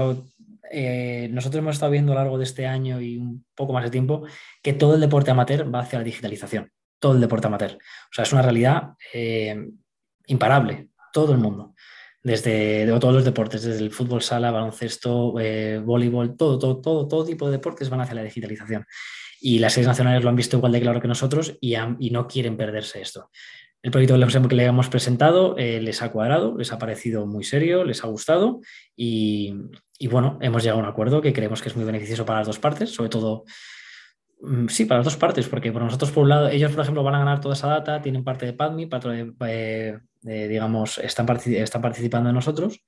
[0.72, 3.84] eh, nosotros hemos estado viendo a lo largo de este año y un poco más
[3.84, 4.22] de tiempo
[4.62, 7.72] que todo el deporte amateur va hacia la digitalización todo el deporte amateur.
[7.74, 9.70] O sea, es una realidad eh,
[10.26, 11.74] imparable, todo el mundo.
[12.22, 17.24] Desde todos los deportes, desde el fútbol sala, baloncesto, eh, voleibol, todo, todo, todo, todo
[17.24, 18.84] tipo de deportes van hacia la digitalización.
[19.40, 21.76] Y las seis nacionales lo han visto igual de claro que nosotros y,
[22.10, 23.30] no quieren perderse esto.
[23.80, 27.84] El proyecto que le hemos presentado eh, les ha cuadrado, les ha parecido muy serio,
[27.84, 28.60] les ha gustado
[28.96, 29.54] y,
[29.96, 32.48] y, bueno, hemos llegado a un acuerdo que creemos que es muy beneficioso para las
[32.48, 33.44] dos partes, sobre todo
[34.68, 37.14] sí, para las dos partes, porque por nosotros, por un lado, ellos, por ejemplo, van
[37.14, 42.28] a ganar toda esa data, tienen parte de PadMe, parte de, eh, digamos, están, participando
[42.28, 42.84] en nosotros.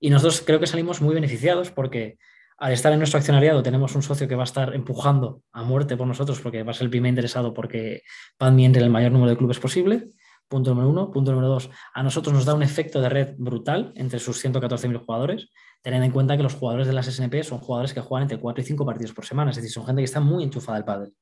[0.00, 2.18] Y nosotros creo que salimos muy beneficiados porque
[2.56, 5.96] al estar en nuestro accionariado tenemos un socio que va a estar empujando a muerte
[5.96, 8.02] por nosotros porque va a ser el primer interesado porque
[8.36, 10.10] PadMe entre el mayor número de clubes posible.
[10.48, 11.10] Punto número uno.
[11.10, 15.04] Punto número dos, a nosotros nos da un efecto de red brutal entre sus 114.000
[15.04, 15.50] jugadores
[15.82, 18.62] Teniendo en cuenta que los jugadores de las SNP son jugadores que juegan entre 4
[18.62, 21.14] y 5 partidos por semana, es decir, son gente que está muy enchufada al pádel.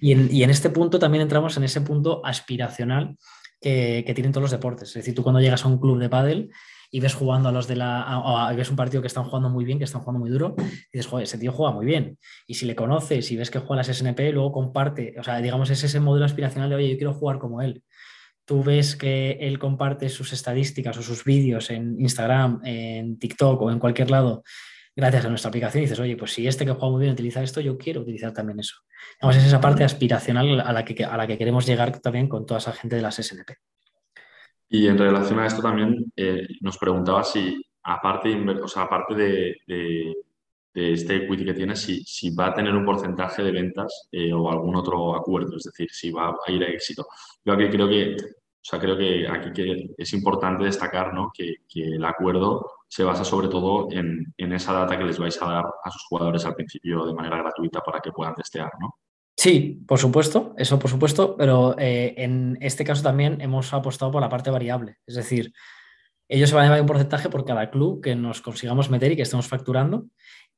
[0.00, 3.16] y, en, este punto también entramos en ese punto aspiracional
[3.60, 4.90] que, tienen todos los deportes.
[4.90, 6.50] Es decir, tú cuando llegas a un club de pádel
[6.92, 8.52] y ves jugando a los de la.
[8.56, 10.62] ves un partido que están jugando muy bien, que están jugando muy duro, y
[10.92, 12.18] dices, joder, ese tío juega muy bien.
[12.46, 15.70] Y si le conoces y ves que juega las SNP, luego comparte, o sea, digamos,
[15.70, 17.82] es ese modelo aspiracional de, oye, yo quiero jugar como él
[18.48, 23.70] tú ves que él comparte sus estadísticas o sus vídeos en Instagram, en TikTok o
[23.70, 24.42] en cualquier lado,
[24.96, 27.42] gracias a nuestra aplicación, y dices, oye, pues si este que juega muy bien utiliza
[27.42, 28.76] esto, yo quiero utilizar también eso.
[29.20, 32.46] Vamos, es esa parte aspiracional a la que, a la que queremos llegar también con
[32.46, 33.52] toda esa gente de las SNP.
[34.70, 40.14] Y en relación a esto también eh, nos preguntaba si, aparte, o sea, aparte de,
[40.72, 44.50] este equity que tiene, si, si, va a tener un porcentaje de ventas eh, o
[44.50, 47.06] algún otro acuerdo, es decir, si va a ir a éxito.
[47.44, 48.16] Yo aquí creo que
[48.60, 51.30] o sea, creo que aquí que es importante destacar ¿no?
[51.32, 55.64] que, el acuerdo se basa sobre todo en, esa data que les vais a dar
[55.84, 58.70] a sus jugadores al principio de manera gratuita para que puedan testear.
[58.80, 58.98] ¿no?
[59.36, 64.20] Sí, por supuesto, eso por supuesto, pero eh, en este caso también hemos apostado por
[64.20, 64.96] la parte variable.
[65.06, 65.52] Es decir,
[66.28, 69.16] ellos se van a llevar un porcentaje por cada club que nos consigamos meter y
[69.16, 70.06] que estemos facturando.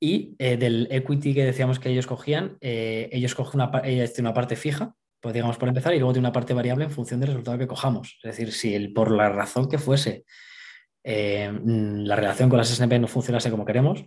[0.01, 3.71] Y eh, del equity que decíamos que ellos cogían, eh, ellos cogen una,
[4.19, 7.21] una parte fija, pues digamos por empezar, y luego tiene una parte variable en función
[7.21, 8.19] del resultado que cojamos.
[8.23, 10.25] Es decir, si el, por la razón que fuese
[11.03, 14.05] la relación con las SNP no funcionase como queremos,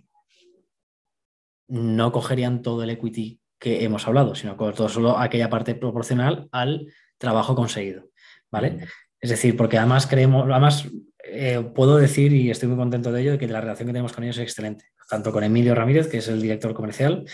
[1.68, 6.86] no cogerían todo el equity que hemos hablado, sino todo solo aquella parte proporcional al
[7.18, 8.10] trabajo conseguido.
[8.50, 8.86] ¿Vale?
[9.20, 10.86] Es decir, porque además creemos, además
[11.24, 14.22] eh, puedo decir, y estoy muy contento de ello, que la relación que tenemos con
[14.22, 14.86] ellos es excelente.
[15.08, 17.24] Tanto con Emilio Ramírez, que es el director comercial,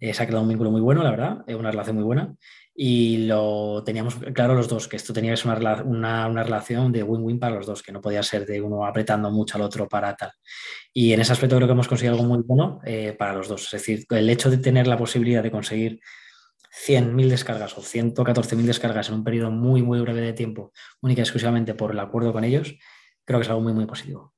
[0.00, 2.34] eh, se ha creado un vínculo muy bueno, la verdad, es una relación muy buena.
[2.80, 7.02] Y lo teníamos claro los dos, que esto tenía que ser una, una, relación de
[7.02, 10.14] win-win para los dos, que no podía ser de uno apretando mucho al otro para
[10.14, 10.30] tal.
[10.92, 13.64] Y en ese aspecto creo que hemos conseguido algo muy bueno eh, para los dos.
[13.64, 15.98] Es decir, el hecho de tener la posibilidad de conseguir
[16.86, 21.24] 100.000 descargas o 114.000 descargas en un periodo muy, muy breve de tiempo, única y
[21.24, 22.76] exclusivamente por el acuerdo con ellos,
[23.24, 24.34] creo que es algo muy, muy positivo.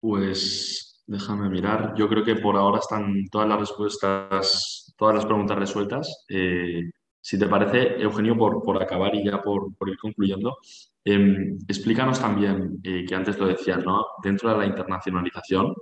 [0.00, 1.94] Pues Déjame mirar.
[1.96, 6.24] Yo creo que por ahora están todas las respuestas, todas las preguntas resueltas.
[6.28, 6.90] Eh,
[7.20, 10.56] si te parece, Eugenio, por, por acabar y ya por, ir concluyendo,
[11.04, 14.04] em, explícanos también, eh, que antes lo decías, ¿no?
[14.22, 15.74] Dentro de la internacionalización,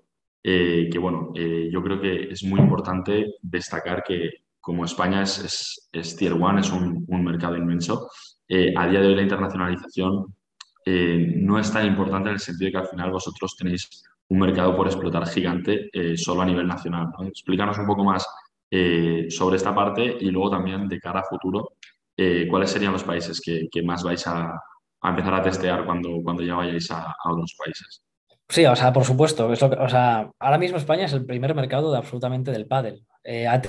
[0.43, 4.31] eh, que bueno, yo creo que es muy importante destacar que
[4.61, 8.09] como España es, es, Tier One, es un, un mercado inmenso,
[8.77, 10.27] a día de hoy la internacionalización
[10.86, 13.89] no es tan importante en el sentido de que al final vosotros tenéis
[14.32, 17.09] un mercado por explotar gigante eh, solo a nivel nacional.
[17.26, 18.26] Explícanos un poco más
[18.70, 21.72] eh, sobre esta parte y luego también de cara a futuro,
[22.16, 24.59] eh, cuáles serían los países que, más vais a,
[25.02, 28.02] empezar a testear cuando, ya vayáis a, otros países.
[28.48, 29.48] Sí, o sea, por supuesto.
[29.48, 33.04] o sea, ahora mismo España es el primer mercado de absolutamente del pádel.
[33.48, 33.60] ha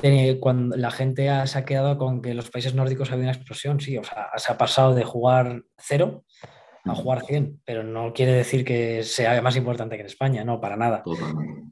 [0.77, 4.03] la gente se ha quedado con que los países nórdicos había una explosión, sí, o
[4.03, 6.23] sea, se ha pasado de jugar cero
[6.85, 10.59] a jugar 100, pero no quiere decir que sea más importante que en España, no,
[10.59, 11.03] para nada.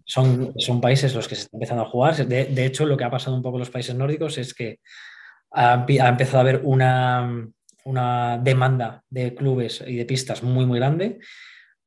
[0.06, 2.16] Son, son países los que se están empezando a jugar.
[2.26, 4.80] De, hecho, lo que ha pasado un poco en los países nórdicos es que
[5.52, 7.46] ha, empezado a haber una,
[7.84, 11.20] una demanda de clubes y de pistas muy, muy grande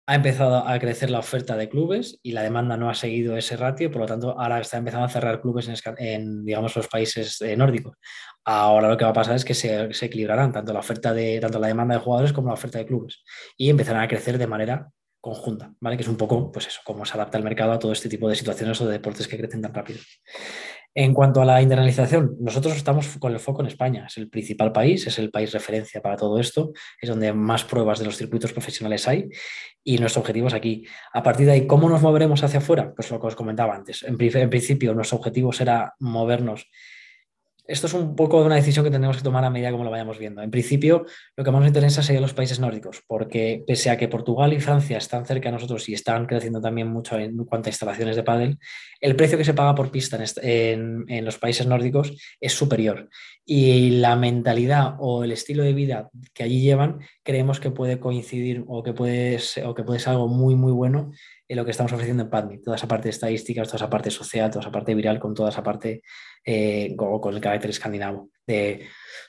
[0.06, 3.56] ha empezado a crecer la oferta de clubes y la demanda no ha seguido ese
[3.56, 5.68] ratio, por lo tanto ahora está empezando a cerrar clubes
[5.98, 7.96] en, digamos, los países eh, nórdicos.
[8.44, 11.58] Ahora lo que va a pasar es que se, equilibrarán tanto la oferta de tanto
[11.58, 13.24] la demanda de jugadores como la oferta de clubes
[13.56, 14.90] y empezarán a crecer de manera
[15.22, 15.96] conjunta, ¿vale?
[15.96, 18.28] Que es un poco, pues eso, cómo se adapta el mercado a todo este tipo
[18.28, 20.00] de situaciones o de deportes que crecen tan rápido.
[20.96, 24.06] En cuanto a la internalización, nosotros estamos con el foco en España.
[24.06, 27.98] Es el principal país, es el país referencia para todo esto, es donde más pruebas
[27.98, 29.28] de los circuitos profesionales hay
[29.82, 30.86] y nuestro objetivo es aquí.
[31.12, 32.94] A partir de ahí, ¿cómo nos moveremos hacia afuera?
[32.94, 34.04] Pues lo que os comentaba antes.
[34.04, 36.70] En, en principio, nuestro objetivo será movernos
[37.66, 40.18] esto es un poco una decisión que tendremos que tomar a medida como lo vayamos
[40.18, 40.42] viendo.
[40.42, 44.08] En principio, lo que más nos interesa serían los países nórdicos, porque pese a que
[44.08, 47.70] Portugal y Francia están cerca de nosotros y están creciendo también mucho en cuanto a
[47.70, 48.58] instalaciones de pádel,
[49.00, 53.08] el precio que se paga por pista en, en, los países nórdicos es superior.
[53.46, 58.64] Y la mentalidad o el estilo de vida que allí llevan, creemos que puede coincidir
[58.66, 61.12] o que puede ser, o que puede ser algo muy, muy bueno
[61.48, 64.10] en lo que estamos ofreciendo en PadMe, toda esa parte de estadísticas, toda esa parte
[64.10, 66.02] social, toda esa parte viral, con toda esa parte
[66.46, 68.86] eh, con, el carácter escandinavo, de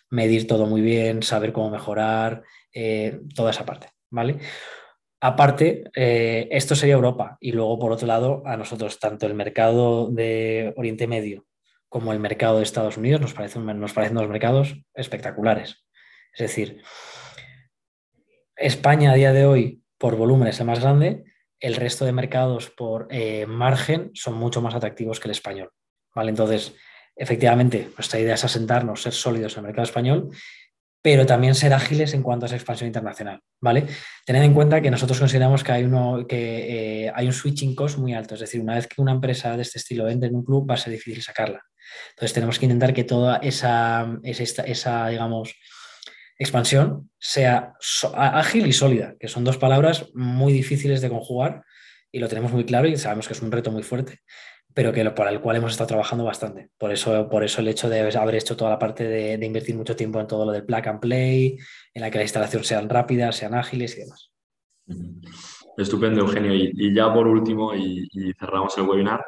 [0.09, 2.43] medir todo muy bien, saber cómo mejorar,
[2.73, 4.39] eh, toda esa parte, ¿vale?
[5.21, 10.09] Aparte, eh, esto sería Europa y luego, por otro lado, a nosotros, tanto el mercado
[10.11, 11.45] de Oriente Medio
[11.87, 15.85] como el mercado de Estados Unidos nos parecen, nos parecen dos mercados espectaculares.
[16.33, 16.81] Es decir,
[18.57, 21.23] España a día de hoy, por volumen, es el más grande,
[21.61, 23.07] el resto de mercados por
[23.47, 25.71] margen son mucho más atractivos que el español.
[26.13, 26.29] ¿vale?
[26.29, 26.75] Entonces,
[27.15, 30.29] efectivamente, nuestra idea es asentarnos, ser sólidos en el mercado español,
[31.01, 33.39] pero también ser ágiles en cuanto a esa expansión internacional.
[33.61, 33.85] ¿vale?
[34.25, 37.99] Tened en cuenta que nosotros consideramos que hay, uno, que, eh, hay un switching cost
[37.99, 40.43] muy alto, es decir, una vez que una empresa de este estilo entre en un
[40.43, 41.61] club va a ser difícil sacarla.
[42.09, 45.53] Entonces tenemos que intentar que toda esa, esa, esa digamos,
[46.39, 47.73] expansión sea
[48.15, 51.63] ágil y sólida, que son dos palabras muy difíciles de conjugar
[52.11, 54.19] y lo tenemos muy claro y sabemos que es un reto muy fuerte,
[54.75, 56.69] pero que para el cual hemos estado trabajando bastante.
[56.77, 59.95] Por eso, por eso el hecho de haber hecho toda la parte de, invertir mucho
[59.95, 61.57] tiempo en todo lo del plug and play,
[61.93, 64.31] en la que la instalación sean rápidas, sean ágiles y demás.
[65.77, 66.53] Estupendo, Eugenio.
[66.53, 68.05] Y, ya por último, y,
[68.37, 69.23] cerramos el webinar,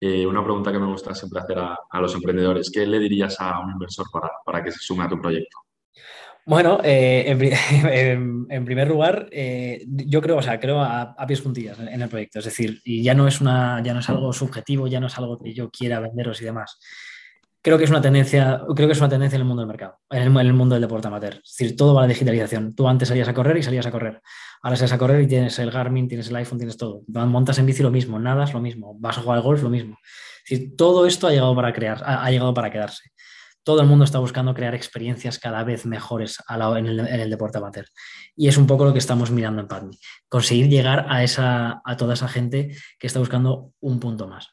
[0.00, 2.70] eh, una pregunta que me gusta siempre hacer a, los emprendedores.
[2.70, 5.58] ¿Qué le dirías a un inversor para, para que se sume a tu proyecto?
[6.44, 7.24] Bueno, eh,
[8.48, 12.40] en, primer lugar, eh, yo creo, o sea, creo a, pies juntillas en el proyecto.
[12.40, 15.16] Es decir, y ya no es una, ya no es algo subjetivo, ya no es
[15.18, 16.78] algo que yo quiera venderos y demás.
[17.64, 20.00] Creo que es una tendencia, creo que es una tendencia en el mundo del mercado,
[20.10, 21.34] en el, mundo del deporte amateur.
[21.34, 22.74] Es decir, todo va a la digitalización.
[22.74, 24.20] Tú antes salías a correr y salías a correr.
[24.62, 27.02] Ahora sales a correr y tienes el Garmin, tienes el iPhone, tienes todo.
[27.06, 28.96] Montas en bici lo mismo, nada es lo mismo.
[28.98, 29.96] Vas a jugar al golf lo mismo.
[30.44, 33.12] Es decir, todo esto ha llegado para crear, ha llegado para quedarse
[33.64, 37.86] todo el mundo está buscando crear experiencias cada vez mejores en, el, deporte amateur.
[38.36, 39.96] Y es un poco lo que estamos mirando en Padme.
[40.28, 44.48] Conseguir llegar a, toda esa gente que está buscando un punto más.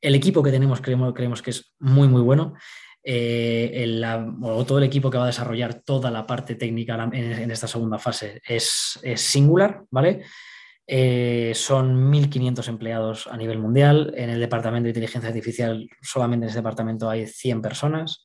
[0.00, 2.54] El equipo que tenemos creemos, creemos que es muy, muy bueno.
[3.02, 4.00] Eh,
[4.66, 8.40] todo el equipo que va a desarrollar toda la parte técnica en, esta segunda fase
[8.44, 10.24] es, singular, ¿vale?
[10.86, 14.12] Eh, son 1.500 empleados a nivel mundial.
[14.16, 18.24] En el departamento de inteligencia artificial, solamente en ese departamento hay 100 personas.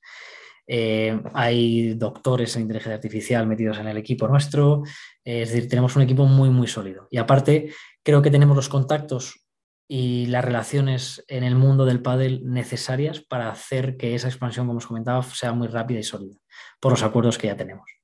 [0.68, 4.84] Eh, hay doctores en inteligencia artificial metidos en el equipo nuestro.
[5.26, 7.08] Eh, es decir, tenemos un equipo muy, muy sólido.
[7.10, 7.74] Y aparte,
[8.04, 9.48] creo que tenemos los contactos
[9.88, 14.78] y las relaciones en el mundo del pádel necesarias para hacer que esa expansión, como
[14.78, 16.38] os comentaba, sea muy rápida y sólida,
[16.80, 18.01] por los acuerdos que ya tenemos.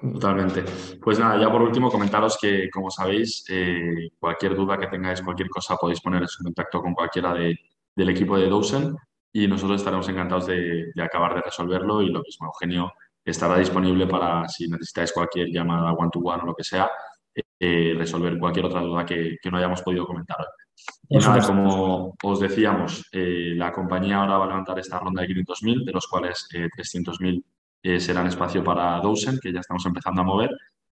[0.00, 0.64] Totalmente.
[1.02, 5.50] Pues nada, ya por último comentaros que, como sabéis, eh, cualquier duda que tengáis, cualquier
[5.50, 8.96] cosa, podéis poneros en contacto con cualquiera del equipo de Dosen
[9.30, 14.48] y nosotros estaremos encantados de, acabar de resolverlo y lo mismo, Eugenio estará disponible para
[14.48, 16.90] si necesitáis cualquier llamada one-to-one o lo que sea,
[17.58, 20.38] eh, resolver cualquier otra duda que, no hayamos podido comentar
[21.10, 25.28] Y nada, como os decíamos, eh, la compañía ahora va a levantar esta ronda de
[25.28, 27.44] 500.000, de los cuales 300.000
[27.82, 30.50] eh, serán espacio para Dosen, que ya estamos empezando a mover,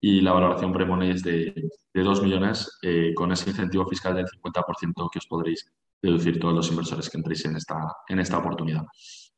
[0.03, 1.53] y la valoración premone es de,
[1.93, 5.71] de 2 millones eh, con ese incentivo fiscal del 50% que os podréis
[6.01, 7.75] deducir todos los inversores que entréis en esta,
[8.07, 8.83] en esta oportunidad.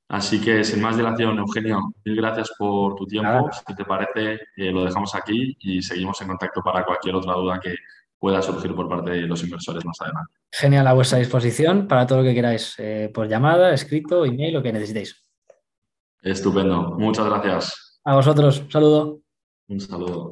[0.08, 3.50] Así que sin más dilación, Eugenio, mil gracias por tu tiempo.
[3.52, 7.60] Si te parece, eh, lo dejamos aquí y seguimos en contacto para cualquier otra duda
[7.60, 7.76] que
[8.18, 10.32] pueda surgir por parte de los inversores más adelante.
[10.50, 12.78] Genial, a vuestra disposición para todo lo que queráis,
[13.14, 15.23] por llamada, escrito, email, lo que necesitéis.
[16.24, 16.96] Estupendo.
[16.98, 18.00] Muchas gracias.
[18.06, 18.60] A vosotros.
[18.62, 19.20] Un saludo.
[19.68, 20.32] Un saludo.